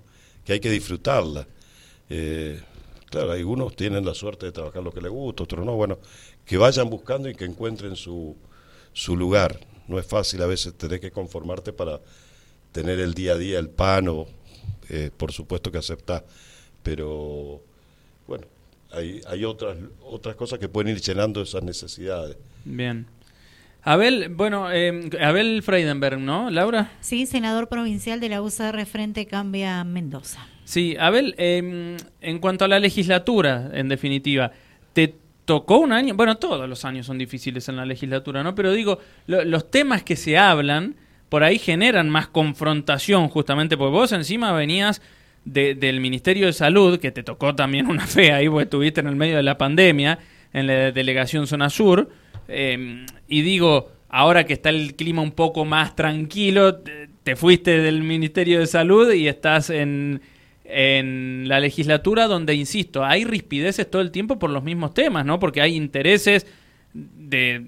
que 0.43 0.53
hay 0.53 0.59
que 0.59 0.71
disfrutarla. 0.71 1.47
Eh, 2.09 2.59
claro, 3.11 3.31
algunos 3.31 3.75
tienen 3.75 4.03
la 4.03 4.15
suerte 4.15 4.47
de 4.47 4.51
trabajar 4.51 4.81
lo 4.81 4.91
que 4.91 5.01
les 5.01 5.11
gusta, 5.11 5.43
otros 5.43 5.63
no. 5.63 5.75
Bueno, 5.75 5.99
que 6.45 6.57
vayan 6.57 6.89
buscando 6.89 7.29
y 7.29 7.35
que 7.35 7.45
encuentren 7.45 7.95
su, 7.95 8.35
su 8.91 9.15
lugar 9.15 9.59
no 9.87 9.99
es 9.99 10.05
fácil 10.05 10.41
a 10.41 10.47
veces 10.47 10.73
tener 10.75 10.99
que 10.99 11.11
conformarte 11.11 11.73
para 11.73 11.99
tener 12.71 12.99
el 12.99 13.13
día 13.13 13.33
a 13.33 13.37
día 13.37 13.59
el 13.59 13.69
pan 13.69 14.07
o 14.07 14.27
eh, 14.89 15.11
por 15.15 15.31
supuesto 15.31 15.71
que 15.71 15.79
aceptar 15.79 16.25
pero 16.83 17.61
bueno 18.29 18.45
hay, 18.91 19.21
hay 19.27 19.43
otras 19.43 19.77
otras 20.01 20.35
cosas 20.35 20.59
que 20.59 20.69
pueden 20.69 20.95
ir 20.95 21.01
llenando 21.01 21.41
esas 21.41 21.63
necesidades 21.63 22.37
bien 22.63 23.07
Abel, 23.81 24.27
bueno, 24.29 24.69
eh, 24.71 25.09
Abel 25.21 25.63
Freidenberg, 25.63 26.19
¿no, 26.19 26.49
Laura? 26.49 26.91
Sí, 26.99 27.25
senador 27.25 27.69
provincial 27.69 28.19
de 28.19 28.27
la 28.27 28.41
UCR 28.41 28.85
Frente 28.85 29.25
Cambia 29.25 29.85
Mendoza. 29.85 30.45
Sí, 30.65 30.97
Abel, 30.99 31.33
em, 31.37 31.95
en 32.19 32.39
cuanto 32.39 32.65
a 32.65 32.67
la 32.67 32.77
legislatura, 32.77 33.71
en 33.73 33.87
definitiva, 33.87 34.51
¿te 34.91 35.15
tocó 35.45 35.79
un 35.79 35.93
año, 35.93 36.13
bueno, 36.13 36.37
todos 36.37 36.69
los 36.69 36.85
años 36.85 37.07
son 37.07 37.17
difíciles 37.17 37.69
en 37.69 37.77
la 37.77 37.85
legislatura, 37.85 38.43
¿no? 38.43 38.53
Pero 38.53 38.71
digo, 38.73 38.99
los 39.25 39.71
temas 39.71 40.03
que 40.03 40.15
se 40.15 40.37
hablan 40.37 40.95
por 41.29 41.43
ahí 41.43 41.57
generan 41.57 42.09
más 42.09 42.27
confrontación, 42.27 43.29
justamente 43.29 43.77
porque 43.77 43.91
vos 43.91 44.11
encima 44.11 44.51
venías 44.51 45.01
del 45.45 45.99
Ministerio 45.99 46.47
de 46.47 46.53
Salud, 46.53 46.99
que 46.99 47.11
te 47.11 47.23
tocó 47.23 47.55
también 47.55 47.87
una 47.87 48.07
fea 48.07 48.37
ahí, 48.37 48.49
porque 48.49 48.63
estuviste 48.63 49.01
en 49.01 49.07
el 49.07 49.15
medio 49.15 49.37
de 49.37 49.43
la 49.43 49.57
pandemia, 49.57 50.19
en 50.53 50.67
la 50.67 50.91
delegación 50.91 51.47
Zona 51.47 51.69
Sur, 51.69 52.09
em, 52.47 53.05
y 53.27 53.41
digo, 53.41 53.91
ahora 54.09 54.45
que 54.45 54.53
está 54.53 54.69
el 54.69 54.95
clima 54.95 55.21
un 55.21 55.31
poco 55.31 55.65
más 55.65 55.95
tranquilo, 55.95 56.79
te 57.23 57.35
fuiste 57.35 57.79
del 57.79 58.01
Ministerio 58.01 58.59
de 58.59 58.67
Salud 58.67 59.11
y 59.13 59.27
estás 59.27 59.69
en 59.69 60.21
en 60.69 61.47
la 61.47 61.59
legislatura 61.59 62.27
donde, 62.27 62.53
insisto, 62.53 63.03
hay 63.03 63.25
rispideces 63.25 63.89
todo 63.89 64.03
el 64.03 64.11
tiempo 64.11 64.37
por 64.37 64.51
los 64.51 64.63
mismos 64.63 64.93
temas, 64.93 65.25
¿no? 65.25 65.39
Porque 65.39 65.61
hay 65.61 65.75
intereses 65.75 66.45
de 66.93 67.65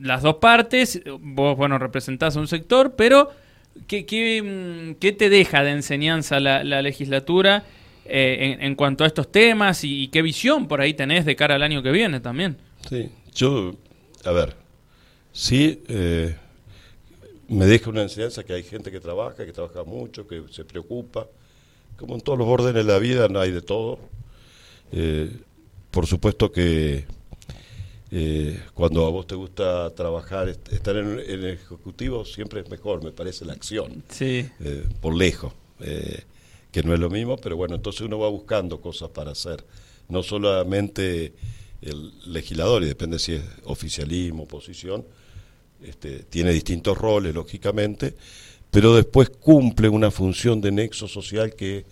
las 0.00 0.22
dos 0.22 0.36
partes, 0.36 1.00
vos, 1.20 1.56
bueno, 1.56 1.78
representás 1.78 2.36
a 2.36 2.40
un 2.40 2.48
sector, 2.48 2.94
pero 2.96 3.30
¿qué, 3.86 4.06
qué, 4.06 4.42
mm, 4.42 5.16
te 5.16 5.28
deja 5.28 5.62
de 5.62 5.70
enseñanza 5.70 6.40
la, 6.40 6.82
legislatura 6.82 7.64
eh, 8.04 8.58
en, 8.60 8.74
cuanto 8.74 9.04
a 9.04 9.06
estos 9.06 9.30
temas 9.30 9.84
y, 9.84 10.08
qué 10.08 10.22
visión 10.22 10.68
por 10.68 10.80
ahí 10.80 10.94
tenés 10.94 11.24
de 11.24 11.36
cara 11.36 11.54
al 11.54 11.62
año 11.62 11.82
que 11.82 11.90
viene 11.90 12.20
también? 12.20 12.56
Sí, 12.88 13.10
yo, 13.34 13.74
a 14.24 14.32
ver, 14.32 14.54
sí, 15.32 15.82
eh, 15.88 16.36
me 17.48 17.66
deja 17.66 17.90
una 17.90 18.02
enseñanza 18.02 18.44
que 18.44 18.52
hay 18.52 18.62
gente 18.62 18.90
que 18.90 19.00
trabaja, 19.00 19.44
que 19.44 19.52
trabaja 19.52 19.84
mucho, 19.84 20.26
que 20.26 20.42
se 20.50 20.64
preocupa, 20.64 21.26
como 21.96 22.14
en 22.14 22.20
todos 22.20 22.38
los 22.38 22.48
órdenes 22.48 22.84
de 22.86 22.92
la 22.92 22.98
vida, 22.98 23.28
no 23.28 23.40
hay 23.40 23.52
de 23.52 23.62
todo. 23.62 23.98
Eh, 24.92 25.30
por 25.90 26.06
supuesto 26.06 26.50
que 26.50 27.04
eh, 28.10 28.60
cuando 28.74 29.06
a 29.06 29.10
vos 29.10 29.26
te 29.26 29.34
gusta 29.34 29.94
trabajar, 29.94 30.48
estar 30.48 30.96
en, 30.96 31.18
el 31.18 31.46
ejecutivo 31.46 32.24
siempre 32.24 32.60
es 32.60 32.70
mejor, 32.70 33.02
me 33.02 33.12
parece 33.12 33.44
la 33.44 33.54
acción, 33.54 34.02
sí. 34.08 34.48
Eh, 34.60 34.84
por 35.00 35.14
lejos, 35.14 35.52
que 35.78 36.82
no 36.82 36.94
es 36.94 37.00
lo 37.00 37.10
mismo, 37.10 37.36
pero 37.36 37.56
bueno, 37.56 37.74
entonces 37.74 38.02
uno 38.02 38.18
va 38.18 38.28
buscando 38.28 38.80
cosas 38.80 39.10
para 39.10 39.32
hacer, 39.32 39.64
no 40.08 40.22
solamente 40.22 41.32
el 41.82 42.12
legislador, 42.32 42.82
y 42.82 42.86
depende 42.86 43.18
si 43.18 43.34
es 43.34 43.42
oficialismo, 43.64 44.44
oposición, 44.44 45.04
este, 45.82 46.20
tiene 46.20 46.52
distintos 46.52 46.96
roles, 46.96 47.34
lógicamente, 47.34 48.14
pero 48.70 48.96
después 48.96 49.30
cumple 49.30 49.88
una 49.88 50.10
función 50.10 50.60
de 50.60 50.72
nexo 50.72 51.06
social 51.06 51.54
que, 51.54 51.84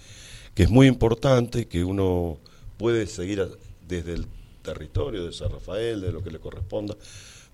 es 0.56 0.70
muy 0.70 0.86
importante, 0.86 1.66
que 1.66 1.84
uno 1.84 2.38
puede 2.76 3.06
seguir 3.06 3.46
desde 3.86 4.14
el 4.14 4.26
territorio 4.62 5.26
de 5.26 5.32
San 5.32 5.50
Rafael, 5.50 6.00
de 6.00 6.12
lo 6.12 6.22
que 6.22 6.30
le 6.30 6.38
corresponda, 6.38 6.96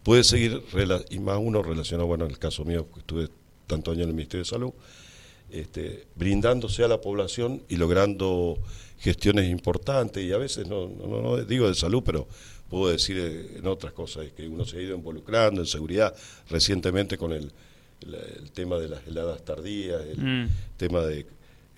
puede 0.03 0.25
seguir, 0.25 0.63
y 1.11 1.19
más 1.19 1.39
uno 1.41 1.63
relacionado, 1.63 2.07
bueno, 2.07 2.25
en 2.25 2.31
el 2.31 2.39
caso 2.39 2.65
mío, 2.65 2.87
que 2.93 3.01
estuve 3.01 3.29
tanto 3.67 3.91
años 3.91 4.05
en 4.05 4.11
el 4.11 4.15
Ministerio 4.15 4.45
de 4.45 4.51
Salud, 4.51 4.73
este, 5.51 6.07
brindándose 6.15 6.85
a 6.85 6.89
la 6.89 7.01
población 7.01 7.63
y 7.69 7.77
logrando 7.77 8.59
gestiones 8.99 9.49
importantes, 9.51 10.23
y 10.25 10.33
a 10.33 10.39
veces 10.39 10.69
no, 10.69 10.89
no, 10.89 11.23
no 11.23 11.37
digo 11.39 11.69
de 11.69 11.75
salud, 11.75 12.03
pero 12.05 12.29
puedo 12.69 12.91
decir 12.91 13.19
en 13.57 13.67
otras 13.67 13.93
cosas, 13.93 14.27
que 14.37 14.47
uno 14.47 14.65
se 14.65 14.79
ha 14.79 14.83
ido 14.83 14.95
involucrando 14.95 15.61
en 15.61 15.67
seguridad 15.67 16.15
recientemente 16.49 17.17
con 17.17 17.33
el 17.33 17.51
el, 18.03 18.51
tema 18.53 18.79
de 18.79 18.89
las 18.89 19.07
heladas 19.07 19.45
tardías, 19.45 20.03
el 20.07 20.19
mm. 20.19 20.49
tema 20.77 21.03
de 21.03 21.27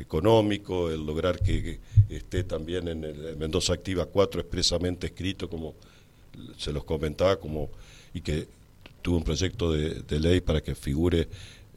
económico, 0.01 0.91
el 0.91 1.05
lograr 1.05 1.41
que, 1.41 1.79
esté 2.09 2.45
también 2.45 2.89
en 2.89 3.05
el 3.05 3.37
Mendoza 3.37 3.73
Activa 3.73 4.07
4 4.07 4.41
expresamente 4.41 5.07
escrito, 5.07 5.49
como 5.49 5.75
se 6.57 6.73
los 6.73 6.85
comentaba, 6.85 7.37
como 7.37 7.71
y 8.13 8.21
que 8.21 8.49
tuvo 9.03 9.17
un 9.19 9.25
proyecto 9.25 9.73
de, 9.73 10.21
ley 10.21 10.41
para 10.41 10.61
que 10.61 10.75
figure 10.75 11.29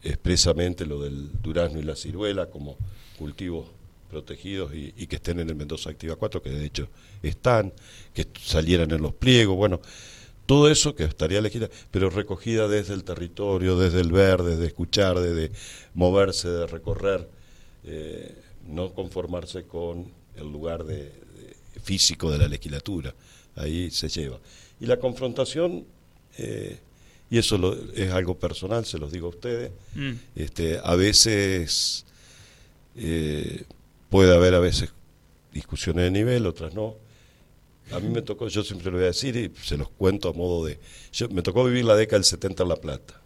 expresamente 0.02 0.86
lo 0.86 1.02
del 1.02 1.30
durazno 1.42 1.80
y 1.80 1.84
la 1.84 1.96
ciruela 1.96 2.50
como 2.50 2.78
cultivos 3.18 3.68
protegidos 4.10 4.74
y, 4.74 5.08
que 5.08 5.16
estén 5.16 5.40
en 5.40 5.50
el 5.50 5.56
Mendoza 5.56 5.90
Activa 5.90 6.16
4, 6.16 6.42
que 6.42 6.50
de 6.50 6.66
hecho 6.66 6.88
están, 7.22 7.74
que 8.14 8.28
salieran 8.40 8.92
en 8.92 9.02
los 9.02 9.14
pliegos, 9.14 9.56
bueno, 9.56 9.82
todo 10.46 10.70
eso 10.70 10.94
que 10.94 11.06
estaría 11.06 11.40
elegida, 11.40 11.70
pero 11.90 12.10
recogida 12.10 12.68
desde 12.68 12.94
el 12.94 13.04
territorio, 13.04 13.78
desde 13.78 14.02
el 14.02 14.12
ver, 14.12 14.44
desde 14.44 14.68
escuchar, 14.68 15.20
desde 15.20 15.52
moverse, 15.94 16.50
de 16.50 16.68
recorrer, 16.68 17.30
eh, 17.86 18.36
no 18.68 18.94
conformarse 18.94 19.64
con 19.64 20.08
el 20.36 20.52
lugar 20.52 20.84
de, 20.84 21.12
físico 21.84 22.32
de 22.32 22.38
la 22.38 22.48
legislatura, 22.48 23.14
ahí 23.56 23.92
se 23.92 24.10
lleva. 24.10 24.40
Y 24.80 24.86
la 24.86 24.98
confrontación, 24.98 25.86
eh, 26.38 26.80
y 27.30 27.38
eso 27.38 27.78
es 27.96 28.12
algo 28.12 28.38
personal, 28.38 28.86
se 28.86 28.98
los 28.98 29.12
digo 29.12 29.28
a 29.28 29.30
ustedes, 29.32 29.72
mm. 29.96 30.12
este, 30.36 30.80
a 30.84 30.96
veces 30.96 32.06
eh, 32.96 33.64
puede 34.10 34.36
haber 34.36 34.54
a 34.54 34.60
veces 34.60 34.92
discusiones 35.54 36.06
de 36.06 36.12
nivel, 36.12 36.46
otras 36.46 36.74
no, 36.74 36.96
a 37.92 38.00
mí 38.00 38.10
me 38.10 38.22
tocó, 38.22 38.48
yo 38.48 38.64
siempre 38.64 38.90
lo 38.92 38.98
voy 38.98 39.04
a 39.04 39.08
decir 39.08 39.36
y 39.36 39.52
se 39.62 39.78
los 39.78 39.90
cuento 39.90 40.30
a 40.30 40.34
modo 40.34 40.66
de... 40.66 40.80
Yo, 41.12 41.28
me 41.30 41.42
tocó 41.42 41.64
vivir 41.66 41.86
la 41.86 41.96
década 41.96 42.20
del 42.20 42.26
70 42.26 42.64
en 42.64 42.70
La 42.70 42.76
Plata, 42.78 43.20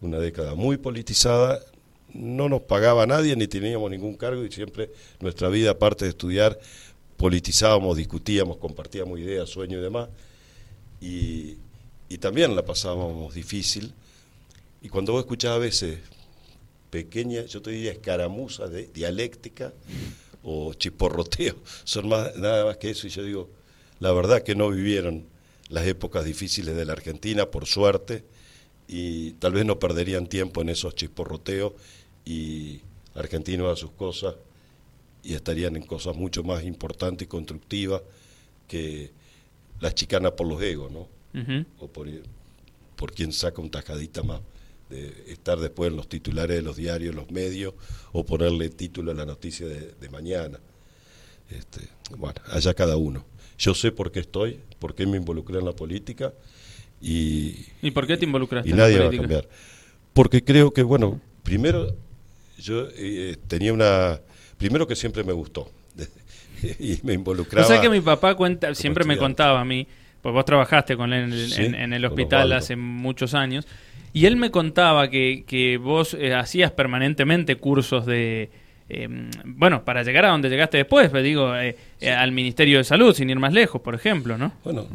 una 0.00 0.18
década 0.18 0.54
muy 0.54 0.76
politizada, 0.76 1.60
no 2.14 2.48
nos 2.48 2.62
pagaba 2.62 3.06
nadie 3.06 3.36
ni 3.36 3.46
teníamos 3.46 3.90
ningún 3.90 4.16
cargo 4.16 4.44
y 4.44 4.50
siempre 4.50 4.90
nuestra 5.20 5.48
vida, 5.48 5.70
aparte 5.70 6.04
de 6.04 6.10
estudiar, 6.10 6.58
politizábamos, 7.16 7.96
discutíamos, 7.96 8.56
compartíamos 8.58 9.18
ideas, 9.18 9.48
sueños 9.48 9.80
y 9.80 9.82
demás. 9.82 10.08
Y, 11.00 11.56
y 12.08 12.18
también 12.18 12.54
la 12.54 12.64
pasábamos 12.64 13.34
difícil. 13.34 13.92
Y 14.80 14.88
cuando 14.88 15.12
vos 15.12 15.20
escuchás 15.20 15.52
a 15.52 15.58
veces 15.58 15.98
pequeña, 16.90 17.44
yo 17.44 17.62
te 17.62 17.70
diría 17.70 17.92
escaramuza 17.92 18.66
de 18.66 18.88
dialéctica, 18.88 19.72
o 20.42 20.74
chisporroteo, 20.74 21.56
son 21.84 22.08
más, 22.08 22.36
nada 22.36 22.64
más 22.64 22.76
que 22.76 22.90
eso. 22.90 23.06
Y 23.06 23.10
yo 23.10 23.24
digo, 23.24 23.50
la 24.00 24.12
verdad 24.12 24.42
que 24.42 24.54
no 24.54 24.70
vivieron 24.70 25.24
las 25.68 25.86
épocas 25.86 26.24
difíciles 26.24 26.76
de 26.76 26.84
la 26.84 26.92
Argentina, 26.92 27.46
por 27.50 27.66
suerte, 27.66 28.24
y 28.88 29.32
tal 29.32 29.52
vez 29.52 29.64
no 29.64 29.78
perderían 29.78 30.26
tiempo 30.26 30.60
en 30.60 30.68
esos 30.68 30.94
chisporroteos 30.94 31.72
y 32.24 32.80
argentinos 33.14 33.72
a 33.72 33.76
sus 33.76 33.90
cosas 33.92 34.34
y 35.22 35.34
estarían 35.34 35.76
en 35.76 35.82
cosas 35.82 36.16
mucho 36.16 36.42
más 36.42 36.64
importantes 36.64 37.26
y 37.26 37.28
constructivas 37.28 38.02
que 38.66 39.10
las 39.80 39.94
chicanas 39.94 40.32
por 40.32 40.46
los 40.46 40.60
egos, 40.62 40.90
¿no? 40.90 41.08
O 41.78 41.88
por, 41.88 42.08
por 42.96 43.12
quien 43.12 43.32
saca 43.32 43.60
un 43.60 43.70
tajadita 43.70 44.22
más 44.22 44.40
de 44.92 45.32
estar 45.32 45.58
después 45.58 45.90
en 45.90 45.96
los 45.96 46.08
titulares 46.08 46.56
de 46.56 46.62
los 46.62 46.76
diarios, 46.76 47.14
los 47.14 47.30
medios, 47.30 47.74
o 48.12 48.24
ponerle 48.24 48.68
título 48.68 49.12
a 49.12 49.14
la 49.14 49.24
noticia 49.24 49.66
de, 49.66 50.08
mañana. 50.10 50.60
Este, 51.50 51.80
bueno, 52.16 52.40
allá 52.46 52.74
cada 52.74 52.96
uno. 52.96 53.24
Yo 53.58 53.74
sé 53.74 53.90
por 53.90 54.12
qué 54.12 54.20
estoy, 54.20 54.60
por 54.78 54.94
qué 54.94 55.06
me 55.06 55.16
involucré 55.16 55.58
en 55.58 55.64
la 55.64 55.72
política 55.72 56.32
y... 57.00 57.66
¿Y 57.80 57.90
por 57.90 58.06
qué 58.06 58.16
te 58.16 58.26
involucraste 58.26 58.68
y 58.68 58.72
nadie 58.72 58.98
va 58.98 59.06
a 59.06 59.10
cambiar. 59.10 59.48
Porque 60.12 60.44
creo 60.44 60.72
que, 60.72 60.82
bueno, 60.82 61.20
primero 61.42 61.96
yo 62.62 62.88
eh, 62.96 63.36
tenía 63.48 63.72
una... 63.72 64.20
Primero 64.56 64.86
que 64.86 64.94
siempre 64.96 65.24
me 65.24 65.32
gustó 65.32 65.70
y 66.78 66.98
me 67.02 67.14
involucraba... 67.14 67.66
O 67.66 67.68
sea 67.68 67.80
que 67.80 67.90
mi 67.90 68.00
papá 68.00 68.34
cuenta, 68.34 68.74
siempre 68.74 69.04
me 69.04 69.16
contaba 69.18 69.60
a 69.60 69.64
mí, 69.64 69.86
pues 70.20 70.32
vos 70.32 70.44
trabajaste 70.44 70.96
con 70.96 71.12
él 71.12 71.32
en, 71.56 71.92
el 71.92 72.04
hospital 72.04 72.52
hace 72.52 72.76
muchos 72.76 73.34
años, 73.34 73.66
y 74.12 74.26
él 74.26 74.36
me 74.36 74.50
contaba 74.50 75.10
que, 75.10 75.44
que 75.46 75.78
vos 75.78 76.14
eh, 76.14 76.34
hacías 76.34 76.70
permanentemente 76.70 77.56
cursos 77.56 78.06
de... 78.06 78.50
Em, 78.94 79.30
bueno, 79.46 79.86
para 79.86 80.02
llegar 80.02 80.26
a 80.26 80.28
donde 80.28 80.50
llegaste 80.50 80.76
después, 80.76 81.08
pues 81.08 81.24
digo, 81.24 81.56
eh, 81.56 81.74
eh, 81.98 82.10
al 82.10 82.30
Ministerio 82.30 82.76
de 82.76 82.84
Salud, 82.84 83.14
sin 83.14 83.30
ir 83.30 83.38
más 83.38 83.54
lejos, 83.54 83.80
por 83.80 83.94
ejemplo, 83.94 84.36
¿no? 84.36 84.52
Bueno, 84.64 84.86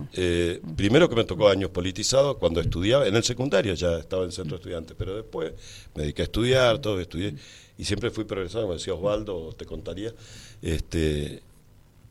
primero 0.76 1.10
que 1.10 1.16
me 1.16 1.24
tocó 1.24 1.50
años 1.50 1.72
politizados 1.72 2.38
cuando 2.38 2.62
estudiaba, 2.62 3.08
en 3.08 3.16
el 3.16 3.24
secundario 3.24 3.74
ya 3.74 3.98
estaba 3.98 4.24
en 4.24 4.32
centro 4.32 4.52
de 4.52 4.62
estudiantes, 4.62 4.96
pero 5.00 5.16
después 5.16 5.52
me 5.96 6.04
dediqué 6.04 6.22
a 6.22 6.26
estudiar, 6.26 6.78
todo, 6.78 7.00
estudié, 7.02 7.34
y 7.76 7.86
siempre 7.86 8.12
fui 8.12 8.26
progresando, 8.26 8.68
me 8.68 8.76
decía 8.76 8.94
Osvaldo, 8.94 9.56
te 9.58 9.66
contaría, 9.66 10.14
este, 10.62 11.42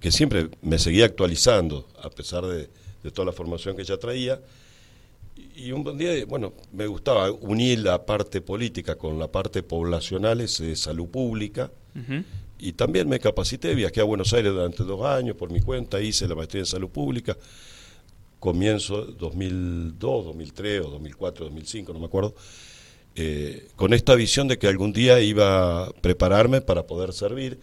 que 0.00 0.10
siempre 0.10 0.48
me 0.62 0.80
seguía 0.80 1.04
actualizando, 1.04 1.86
a 2.02 2.10
pesar 2.10 2.44
de, 2.46 2.68
de 3.04 3.10
toda 3.12 3.26
la 3.26 3.32
formación 3.32 3.76
que 3.76 3.84
ya 3.84 3.96
traía, 3.96 4.40
y 5.56 5.72
un 5.72 5.82
buen 5.82 5.96
día, 5.96 6.24
bueno, 6.26 6.52
me 6.72 6.86
gustaba 6.86 7.32
unir 7.32 7.78
la 7.78 8.04
parte 8.04 8.42
política 8.42 8.96
con 8.96 9.18
la 9.18 9.28
parte 9.28 9.62
poblacional, 9.62 10.42
es 10.42 10.60
salud 10.74 11.08
pública, 11.08 11.70
y 12.58 12.72
también 12.72 13.08
me 13.08 13.18
capacité, 13.18 13.74
viajé 13.74 14.02
a 14.02 14.04
Buenos 14.04 14.32
Aires 14.34 14.52
durante 14.52 14.84
dos 14.84 15.04
años 15.06 15.34
por 15.34 15.50
mi 15.50 15.60
cuenta, 15.60 16.00
hice 16.00 16.28
la 16.28 16.34
maestría 16.34 16.60
en 16.60 16.66
salud 16.66 16.90
pública, 16.90 17.36
comienzo 18.38 19.02
2002, 19.02 20.24
2003 20.26 20.80
o 20.82 20.90
2004, 20.90 21.46
2005, 21.46 21.92
no 21.94 22.00
me 22.00 22.06
acuerdo, 22.06 22.34
eh, 23.14 23.68
con 23.76 23.94
esta 23.94 24.14
visión 24.14 24.48
de 24.48 24.58
que 24.58 24.68
algún 24.68 24.92
día 24.92 25.20
iba 25.20 25.86
a 25.86 25.90
prepararme 25.90 26.60
para 26.60 26.86
poder 26.86 27.14
servir, 27.14 27.58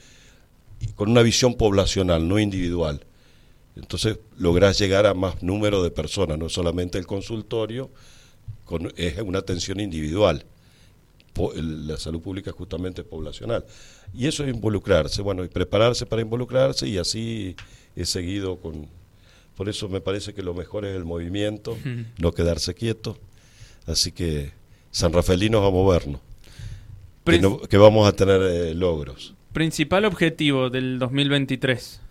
con 0.95 1.11
una 1.11 1.21
visión 1.21 1.53
poblacional, 1.53 2.27
no 2.27 2.39
individual 2.39 3.05
entonces 3.75 4.19
lográs 4.37 4.77
llegar 4.77 5.05
a 5.05 5.13
más 5.13 5.41
número 5.41 5.83
de 5.83 5.91
personas, 5.91 6.37
no 6.37 6.49
solamente 6.49 6.97
el 6.97 7.07
consultorio, 7.07 7.89
con, 8.65 8.91
es 8.95 9.19
una 9.19 9.39
atención 9.39 9.79
individual. 9.79 10.45
La 11.55 11.97
salud 11.97 12.21
pública 12.21 12.51
es 12.51 12.55
justamente 12.55 13.03
poblacional. 13.03 13.65
Y 14.13 14.27
eso 14.27 14.43
es 14.43 14.53
involucrarse, 14.53 15.23
bueno, 15.23 15.43
y 15.43 15.47
prepararse 15.47 16.05
para 16.05 16.21
involucrarse 16.21 16.87
y 16.87 16.97
así 16.97 17.55
he 17.95 18.05
seguido 18.05 18.57
con... 18.57 18.87
Por 19.55 19.69
eso 19.69 19.87
me 19.89 20.01
parece 20.01 20.33
que 20.33 20.41
lo 20.41 20.53
mejor 20.53 20.85
es 20.85 20.95
el 20.95 21.05
movimiento, 21.05 21.77
no 22.17 22.31
quedarse 22.31 22.73
quieto. 22.73 23.17
Así 23.85 24.11
que 24.11 24.51
San 24.91 25.13
Rafaelinos 25.13 25.65
a 25.65 25.71
movernos, 25.71 26.21
que, 27.25 27.39
que, 27.69 27.77
vamos 27.77 28.07
a 28.07 28.13
tener 28.13 28.41
eh, 28.41 28.73
logros. 28.73 29.35
Principal 29.53 30.05
objetivo 30.05 30.69
del 30.69 30.97
2023. 30.99 32.02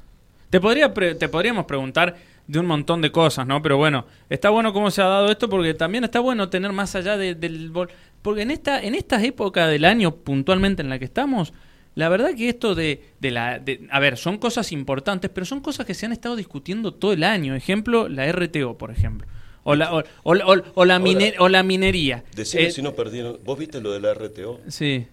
Te, 0.53 0.61
podría 0.61 0.93
te 0.93 1.29
podríamos 1.31 1.65
preguntar 1.65 2.15
de 2.47 2.59
un 2.59 2.67
montón 2.67 3.01
de 3.01 3.11
cosas, 3.11 3.47
¿no? 3.47 3.63
Pero 3.63 3.79
bueno, 3.79 4.05
está 4.29 4.51
bueno 4.51 4.75
cómo 4.75 4.91
se 4.91 5.01
ha 5.01 5.07
dado 5.07 5.31
esto 5.31 5.49
porque 5.49 5.73
también 5.73 6.05
está 6.05 6.21
bueno 6.21 6.51
tener 6.51 6.73
más 6.73 6.95
allá 6.95 7.17
del... 7.17 7.73
Porque 8.21 8.43
en 8.43 8.51
esta 8.51 8.83
en 8.83 8.95
esta 8.95 9.25
época 9.25 9.67
del 9.67 9.87
año 9.87 10.15
puntualmente 10.15 10.83
en 10.83 10.91
la 10.91 10.99
que 10.99 11.07
estamos, 11.07 11.55
la 11.95 12.11
verdad 12.11 12.35
que 12.37 12.51
esto 12.51 12.75
de, 12.75 13.03
de 13.19 13.31
la... 13.31 13.61
De, 13.61 13.89
a 13.91 13.99
ver, 13.99 14.19
son 14.19 14.37
cosas 14.37 14.73
importantes, 14.73 15.31
pero 15.33 15.47
son 15.47 15.61
cosas 15.61 15.87
que 15.87 15.95
se 15.95 16.05
han 16.05 16.13
estado 16.13 16.37
discutiendo 16.37 16.93
todo 16.93 17.15
el 17.15 17.25
año. 17.25 17.55
Ejemplo, 17.55 18.11
la 18.11 18.31
RTO, 18.31 18.77
por 18.77 18.91
ejemplo. 18.91 19.27
O 19.65 19.75
la, 19.75 19.91
o, 19.95 20.01
o, 20.01 20.05
o, 20.25 20.35
la, 20.35 20.63
o 20.75 21.49
la 21.49 21.63
minería. 21.63 22.25
Decime 22.37 22.65
eh, 22.65 22.71
si 22.73 22.83
no 22.83 22.93
perdieron. 22.93 23.39
¿Vos 23.43 23.59
viste 23.59 23.81
lo 23.81 23.91
de 23.91 24.01
la 24.01 24.13
RTO? 24.13 24.61
Sí. 24.69 25.07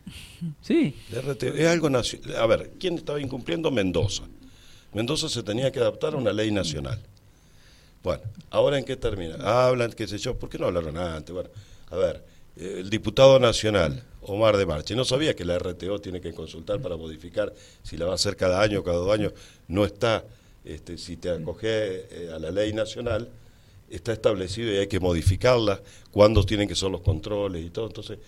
Sí. 0.60 0.96
La 1.14 1.22
RTO 1.22 1.54
es 1.54 1.68
algo 1.68 1.90
nacional. 1.90 2.36
A 2.36 2.46
ver, 2.46 2.72
¿quién 2.78 2.96
estaba 2.96 3.22
incumpliendo? 3.22 3.72
Mendoza. 3.72 4.24
Mendoza 4.94 5.30
se 5.30 5.44
tenía 5.44 5.72
que 5.72 5.80
adaptar 5.80 6.14
a 6.14 6.18
una 6.18 6.34
ley 6.34 6.52
nacional. 6.52 7.00
Bueno, 8.04 8.24
¿ahora 8.50 8.78
en 8.78 8.86
qué 8.86 8.96
termina? 8.96 9.36
Hablan, 9.36 9.92
qué 9.92 10.08
sé 10.08 10.18
yo, 10.18 10.38
¿por 10.38 10.50
qué 10.50 10.58
no 10.58 10.68
hablaron 10.68 10.98
antes? 10.98 11.34
Bueno, 11.34 11.50
a 11.92 11.96
ver, 11.98 12.24
el 12.56 12.90
diputado 12.90 13.40
nacional, 13.40 14.04
Omar 14.22 14.58
de 14.58 14.66
Marche, 14.66 14.96
no 14.96 15.06
sabía 15.06 15.36
que 15.36 15.46
la 15.46 15.58
RTO 15.60 16.00
tiene 16.00 16.22
que 16.22 16.34
consultar 16.34 16.82
para 16.82 16.98
modificar 16.98 17.54
si 17.84 17.98
la 17.98 18.06
va 18.06 18.14
a 18.14 18.16
hacer 18.16 18.36
cada 18.36 18.62
año 18.62 18.80
o 18.80 18.84
cada 18.84 18.98
dos 18.98 19.14
años. 19.14 19.34
No 19.68 19.86
está, 19.86 20.24
este, 20.64 20.98
si 20.98 21.18
te 21.18 21.30
acoge 21.30 21.68
eh, 21.68 22.32
a 22.34 22.40
la 22.40 22.52
ley 22.52 22.74
nacional, 22.74 23.30
está 23.90 24.14
establecido 24.14 24.72
y 24.72 24.78
hay 24.78 24.88
que 24.88 25.00
modificarla, 25.00 25.82
cuándo 26.12 26.44
tienen 26.46 26.68
que 26.68 26.76
ser 26.76 26.90
los 26.90 27.02
controles 27.02 27.66
y 27.66 27.70
todo. 27.70 27.88
Entonces, 27.88 28.20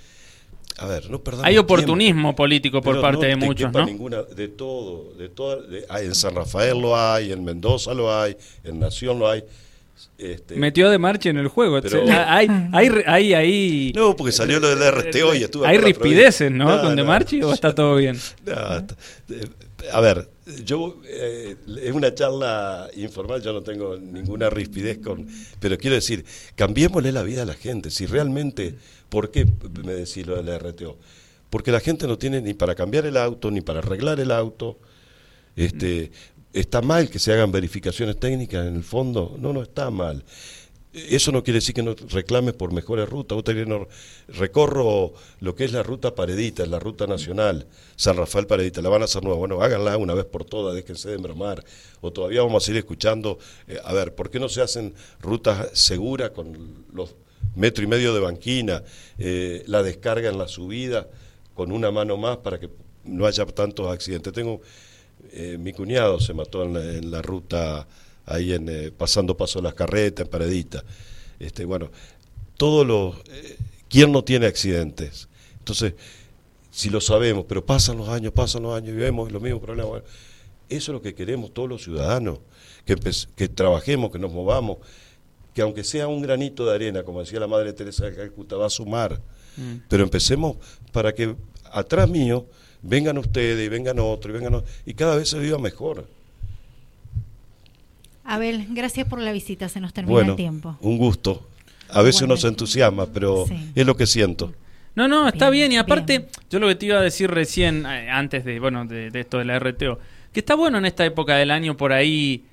a 0.82 0.88
ver, 0.88 1.12
no 1.12 1.22
Hay 1.44 1.60
oportunismo 1.60 2.36
político 2.36 2.82
por 2.82 3.00
parte 3.00 3.28
de 3.28 3.36
muchos, 3.36 3.72
¿no? 3.72 3.86
Ninguna, 3.86 4.24
de 4.24 4.48
todo, 4.48 5.14
de 5.14 5.30
todo, 5.30 5.64
en 5.70 6.16
San 6.16 6.34
Rafael 6.34 6.80
lo 6.80 6.98
hay, 6.98 7.32
en 7.32 7.44
Mendoza 7.44 7.94
lo 7.94 8.12
hay, 8.12 8.36
en 8.64 8.80
Nación 8.80 9.20
lo 9.20 9.30
hay. 9.30 9.44
Este, 10.18 10.56
Metió 10.56 10.90
de 10.90 10.98
marcha 10.98 11.30
en 11.30 11.38
el 11.38 11.50
juego. 11.50 11.80
hay, 12.10 12.48
hay, 12.74 12.90
hay, 13.06 13.34
hay, 13.36 13.94
no, 13.96 14.16
porque 14.16 14.32
salió 14.32 14.60
lo 14.60 14.76
del 14.76 14.92
RTO 14.92 15.36
y 15.36 15.44
estuvo. 15.44 15.66
Hay 15.66 15.78
rispideces, 15.78 16.52
¿no? 16.52 16.82
Con 16.82 16.96
de 16.96 17.04
marcha 17.04 17.36
o 17.44 17.54
está 17.54 17.76
todo 17.76 17.96
bien. 17.98 18.18
a 19.92 20.02
ver, 20.02 20.30
yo 20.66 21.02
eh, 21.06 21.56
es 21.82 21.94
una 21.94 22.14
charla 22.14 22.90
informal, 22.96 23.42
yo 23.42 23.54
no 23.54 23.62
tengo 23.62 23.98
ninguna 23.98 24.50
rispidez 24.50 25.00
con, 25.00 25.28
pero 25.60 25.78
quiero 25.78 25.96
decir, 25.96 26.26
cambiémosle 26.56 27.12
la 27.12 27.24
vida 27.24 27.44
a 27.44 27.46
la 27.46 27.54
gente. 27.54 27.90
Si 27.92 28.06
realmente 28.06 28.76
¿Por 29.12 29.30
qué 29.30 29.46
me 29.84 29.92
decís 29.92 30.26
lo 30.26 30.42
del 30.42 30.58
RTO? 30.58 30.98
Porque 31.50 31.74
la 31.74 31.82
gente 31.82 32.08
no 32.08 32.18
tiene 32.18 32.40
ni 32.40 32.54
para 32.54 32.76
cambiar 32.76 33.06
el 33.06 33.18
auto, 33.18 33.52
ni 33.52 33.60
para 33.60 33.80
arreglar 33.80 34.22
el 34.22 34.32
auto. 34.32 34.80
Este, 35.58 36.14
¿Está 36.54 36.82
mal 36.82 37.10
que 37.10 37.20
se 37.20 37.34
hagan 37.34 37.52
verificaciones 37.52 38.18
técnicas 38.18 38.66
en 38.66 38.76
el 38.78 38.84
fondo? 38.86 39.36
No, 39.38 39.52
no 39.52 39.64
está 39.64 39.90
mal. 39.92 40.24
Eso 40.94 41.32
no 41.32 41.44
quiere 41.44 41.60
decir 41.60 41.74
que 41.74 41.84
no 41.84 41.96
reclames 42.10 42.54
por 42.54 42.74
mejores 42.74 43.08
rutas. 43.08 43.38
no, 43.68 43.88
recorro 44.28 45.14
lo 45.40 45.56
que 45.56 45.64
es 45.64 45.72
la 45.72 45.84
ruta 45.84 46.16
Paredita, 46.16 46.66
la 46.66 46.80
ruta 46.80 47.08
nacional, 47.08 47.68
San 47.96 48.18
Rafael 48.18 48.46
Paredita, 48.46 48.82
la 48.82 48.90
van 48.90 49.02
a 49.02 49.06
hacer 49.06 49.24
nueva. 49.24 49.38
Bueno, 49.38 49.62
háganla 49.62 49.98
una 49.98 50.14
vez 50.14 50.26
por 50.26 50.44
todas, 50.44 50.76
déjense 50.76 51.10
de 51.10 51.16
embromar. 51.16 51.64
O 52.02 52.12
todavía 52.12 52.42
vamos 52.42 52.64
a 52.64 52.66
seguir 52.66 52.80
escuchando, 52.80 53.40
eh, 53.68 53.80
a 53.84 53.94
ver, 53.94 54.16
¿por 54.16 54.30
qué 54.30 54.40
no 54.40 54.50
se 54.50 54.62
hacen 54.62 54.94
rutas 55.22 55.70
seguras 55.74 56.32
con 56.32 56.86
los 56.94 57.16
metro 57.56 57.84
y 57.84 57.88
medio 57.88 58.14
de 58.14 58.20
banquina, 58.20 58.84
eh, 59.18 59.64
la 59.68 59.84
descarga 59.84 60.30
en 60.30 60.38
la 60.38 60.48
subida 60.48 61.08
con 61.54 61.72
una 61.72 61.92
mano 61.92 62.18
más 62.18 62.38
para 62.38 62.60
que 62.60 62.70
no 63.04 63.26
haya 63.26 63.46
tantos 63.46 63.92
accidentes. 63.92 64.32
Tengo 64.34 64.62
eh, 65.32 65.58
mi 65.60 65.74
cuñado 65.74 66.20
se 66.20 66.34
mató 66.34 66.64
en 66.64 67.12
la, 67.12 67.22
ruta 67.22 67.88
ahí 68.26 68.54
en 68.54 68.70
eh, 68.70 68.92
pasando 68.96 69.36
paso 69.36 69.60
de 69.60 69.64
las 69.64 69.74
carretas 69.74 70.26
en 70.26 70.32
Paredita. 70.32 70.84
Este, 71.40 71.66
bueno, 71.66 71.92
todos 72.58 72.86
los 72.86 73.16
quién 73.92 74.12
no 74.12 74.24
tiene 74.24 74.48
accidentes. 74.48 75.28
Entonces, 75.60 75.94
si 76.72 76.90
lo 76.90 77.02
sabemos, 77.02 77.46
pero 77.48 77.66
pasan 77.66 77.98
los 77.98 78.08
años, 78.08 78.32
pasan 78.32 78.64
los 78.64 78.76
años 78.76 78.96
y 78.96 78.98
vemos 78.98 79.32
los 79.32 79.42
mismos 79.42 79.62
problemas. 79.62 80.04
eso 80.70 80.92
es 80.92 80.96
lo 80.96 81.02
que 81.02 81.14
queremos 81.14 81.54
todos 81.54 81.68
los 81.68 81.84
ciudadanos, 81.84 82.40
que, 82.86 82.96
que 83.36 83.50
trabajemos, 83.50 84.12
que 84.12 84.20
nos 84.20 84.32
movamos, 84.32 84.78
que 85.54 85.62
aunque 85.62 85.84
sea 85.84 86.08
un 86.08 86.22
granito 86.22 86.66
de 86.66 86.74
arena, 86.74 87.04
como 87.04 87.20
decía 87.20 87.40
la 87.40 87.48
Madre 87.48 87.74
Teresa 87.74 88.06
de 88.06 88.16
Calcuta, 88.16 88.56
va 88.56 88.68
a 88.68 88.70
sumar. 88.70 89.22
Mm. 89.58 89.84
Pero 89.90 90.04
empecemos 90.04 90.56
para 90.94 91.14
que 91.14 91.36
atrás 91.72 92.10
mío 92.10 92.46
vengan 92.82 93.18
ustedes 93.18 93.64
y 93.66 93.68
vengan 93.68 94.00
otros 94.00 94.34
y 94.34 94.40
vengan 94.40 94.64
y 94.86 94.94
cada 94.94 95.18
vez 95.18 95.30
se 95.30 95.40
viva 95.40 95.58
mejor. 95.58 96.08
Abel, 98.34 98.68
gracias 98.70 99.08
por 99.08 99.20
la 99.20 99.32
visita, 99.32 99.68
se 99.68 99.80
nos 99.82 99.94
termina 99.94 100.22
el 100.22 100.36
tiempo. 100.36 100.78
Un 100.82 100.98
gusto. 100.98 101.48
A 101.90 102.02
veces 102.02 102.22
uno 102.22 102.38
se 102.38 102.48
entusiasma, 102.48 103.08
pero 103.08 103.46
es 103.76 103.86
lo 103.86 103.98
que 103.98 104.08
siento. 104.08 104.54
No, 104.96 105.08
no, 105.08 105.28
está 105.28 105.50
bien. 105.50 105.70
Bien, 105.70 105.74
Y 105.74 105.78
aparte, 105.78 106.20
bien. 106.20 106.32
yo 106.50 106.60
lo 106.60 106.68
que 106.70 106.76
te 106.76 106.86
iba 106.86 106.98
a 106.98 107.02
decir 107.02 107.30
recién, 107.30 107.86
eh, 107.86 108.10
antes 108.10 108.46
de, 108.46 108.60
bueno, 108.60 108.86
de, 108.86 109.12
de 109.12 109.20
esto 109.20 109.38
de 109.38 109.46
la 109.46 109.60
RTO, 109.60 110.00
que 110.32 110.40
está 110.40 110.56
bueno 110.56 110.78
en 110.78 110.86
esta 110.86 111.06
época 111.06 111.36
del 111.36 111.52
año 111.52 111.76
por 111.76 111.92
ahí 111.92 112.46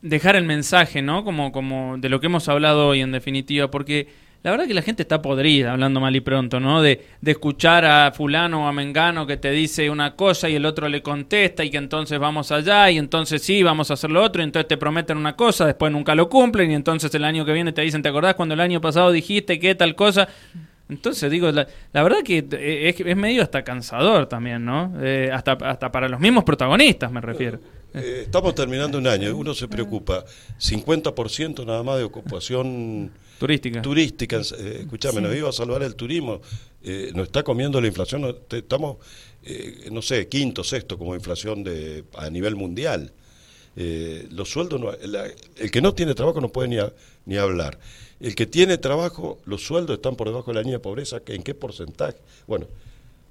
dejar 0.00 0.36
el 0.36 0.44
mensaje, 0.44 1.02
¿no? 1.02 1.24
Como, 1.24 1.52
como 1.52 1.96
de 1.98 2.08
lo 2.08 2.20
que 2.20 2.26
hemos 2.26 2.48
hablado 2.48 2.88
hoy 2.88 3.00
en 3.00 3.12
definitiva, 3.12 3.70
porque 3.70 4.08
la 4.44 4.50
verdad 4.50 4.66
que 4.66 4.74
la 4.74 4.82
gente 4.82 5.02
está 5.02 5.22
podrida, 5.22 5.72
hablando 5.72 6.00
mal 6.00 6.14
y 6.14 6.20
pronto, 6.20 6.60
¿no? 6.60 6.82
De, 6.82 7.02
de 7.22 7.30
escuchar 7.30 7.86
a 7.86 8.12
fulano 8.12 8.64
o 8.64 8.68
a 8.68 8.72
mengano 8.74 9.26
que 9.26 9.38
te 9.38 9.50
dice 9.50 9.88
una 9.88 10.16
cosa 10.16 10.50
y 10.50 10.54
el 10.54 10.66
otro 10.66 10.86
le 10.90 11.02
contesta 11.02 11.64
y 11.64 11.70
que 11.70 11.78
entonces 11.78 12.18
vamos 12.18 12.52
allá 12.52 12.90
y 12.90 12.98
entonces 12.98 13.42
sí, 13.42 13.62
vamos 13.62 13.90
a 13.90 13.94
hacer 13.94 14.10
lo 14.10 14.22
otro 14.22 14.42
y 14.42 14.44
entonces 14.44 14.68
te 14.68 14.76
prometen 14.76 15.16
una 15.16 15.34
cosa, 15.34 15.64
después 15.64 15.90
nunca 15.90 16.14
lo 16.14 16.28
cumplen 16.28 16.70
y 16.70 16.74
entonces 16.74 17.14
el 17.14 17.24
año 17.24 17.46
que 17.46 17.54
viene 17.54 17.72
te 17.72 17.80
dicen, 17.80 18.02
¿te 18.02 18.10
acordás 18.10 18.34
cuando 18.34 18.52
el 18.52 18.60
año 18.60 18.82
pasado 18.82 19.12
dijiste 19.12 19.58
que 19.58 19.74
tal 19.74 19.94
cosa? 19.94 20.28
Entonces 20.90 21.30
digo, 21.30 21.50
la, 21.50 21.66
la 21.94 22.02
verdad 22.02 22.18
que 22.22 22.46
eh, 22.52 22.94
es, 22.98 23.16
medio 23.16 23.42
hasta 23.42 23.64
cansador 23.64 24.26
también, 24.26 24.62
¿no? 24.62 24.92
Eh, 25.00 25.30
hasta, 25.32 25.52
hasta 25.52 25.90
para 25.90 26.06
los 26.06 26.20
mismos 26.20 26.44
protagonistas 26.44 27.10
me 27.10 27.22
refiero. 27.22 27.60
Eh, 27.94 28.22
estamos 28.24 28.54
terminando 28.54 28.98
un 28.98 29.06
año, 29.06 29.36
uno 29.36 29.54
se 29.54 29.68
preocupa, 29.68 30.24
50% 30.58 31.64
nada 31.64 31.82
más 31.82 31.98
de 31.98 32.04
ocupación 32.04 33.12
Turística. 33.38 33.82
turística, 33.82 34.36
eh, 34.58 34.78
escúchame, 34.80 35.20
nos 35.20 35.34
iba 35.34 35.48
a 35.48 35.52
salvar 35.52 35.82
el 35.82 35.94
turismo, 35.94 36.40
eh, 36.82 37.12
nos 37.14 37.26
está 37.26 37.42
comiendo 37.42 37.80
la 37.80 37.86
inflación, 37.86 38.36
estamos, 38.50 38.96
eh, 39.44 39.88
no 39.92 40.02
sé, 40.02 40.28
quinto, 40.28 40.64
sexto 40.64 40.98
como 40.98 41.14
inflación 41.14 41.62
de, 41.62 42.04
a 42.14 42.28
nivel 42.30 42.56
mundial. 42.56 43.12
Eh, 43.76 44.28
los 44.30 44.48
sueldos, 44.50 44.80
no- 44.80 44.92
la- 45.06 45.26
el 45.56 45.70
que 45.70 45.80
no 45.80 45.94
tiene 45.94 46.14
trabajo 46.14 46.40
no 46.40 46.48
puede 46.48 46.68
ni, 46.68 46.78
a- 46.78 46.92
ni 47.26 47.36
hablar. 47.36 47.78
El 48.20 48.34
que 48.34 48.46
tiene 48.46 48.78
trabajo, 48.78 49.38
los 49.46 49.62
sueldos 49.64 49.96
están 49.96 50.16
por 50.16 50.28
debajo 50.28 50.50
de 50.50 50.54
la 50.54 50.60
línea 50.62 50.76
de 50.78 50.80
pobreza, 50.82 51.20
¿en 51.26 51.42
qué 51.42 51.54
porcentaje? 51.54 52.16
Bueno, 52.46 52.66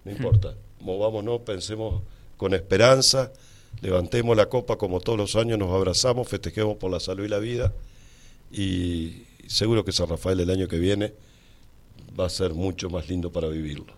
no 0.06 0.12
importa, 0.12 0.54
movámonos, 0.82 1.41
pensemos 1.41 2.02
con 2.38 2.54
esperanza, 2.54 3.32
levantemos 3.81 4.36
la 4.38 4.47
copa 4.47 4.77
como 4.77 4.99
todos 4.99 5.17
los 5.17 5.36
años, 5.36 5.57
nos 5.59 5.71
abrazamos, 5.71 6.27
festejemos 6.27 6.77
por 6.77 6.91
la 6.91 6.99
salud 6.99 7.25
y 7.25 7.27
la 7.27 7.39
vida 7.39 7.73
y 8.51 9.23
seguro 9.47 9.83
que 9.83 9.91
San 9.91 10.07
Rafael 10.07 10.39
el 10.39 10.49
año 10.49 10.67
que 10.67 10.79
viene 10.79 11.13
va 12.19 12.27
a 12.27 12.29
ser 12.29 12.53
mucho 12.53 12.89
más 12.89 13.09
lindo 13.09 13.31
para 13.31 13.47
vivirlo. 13.47 13.86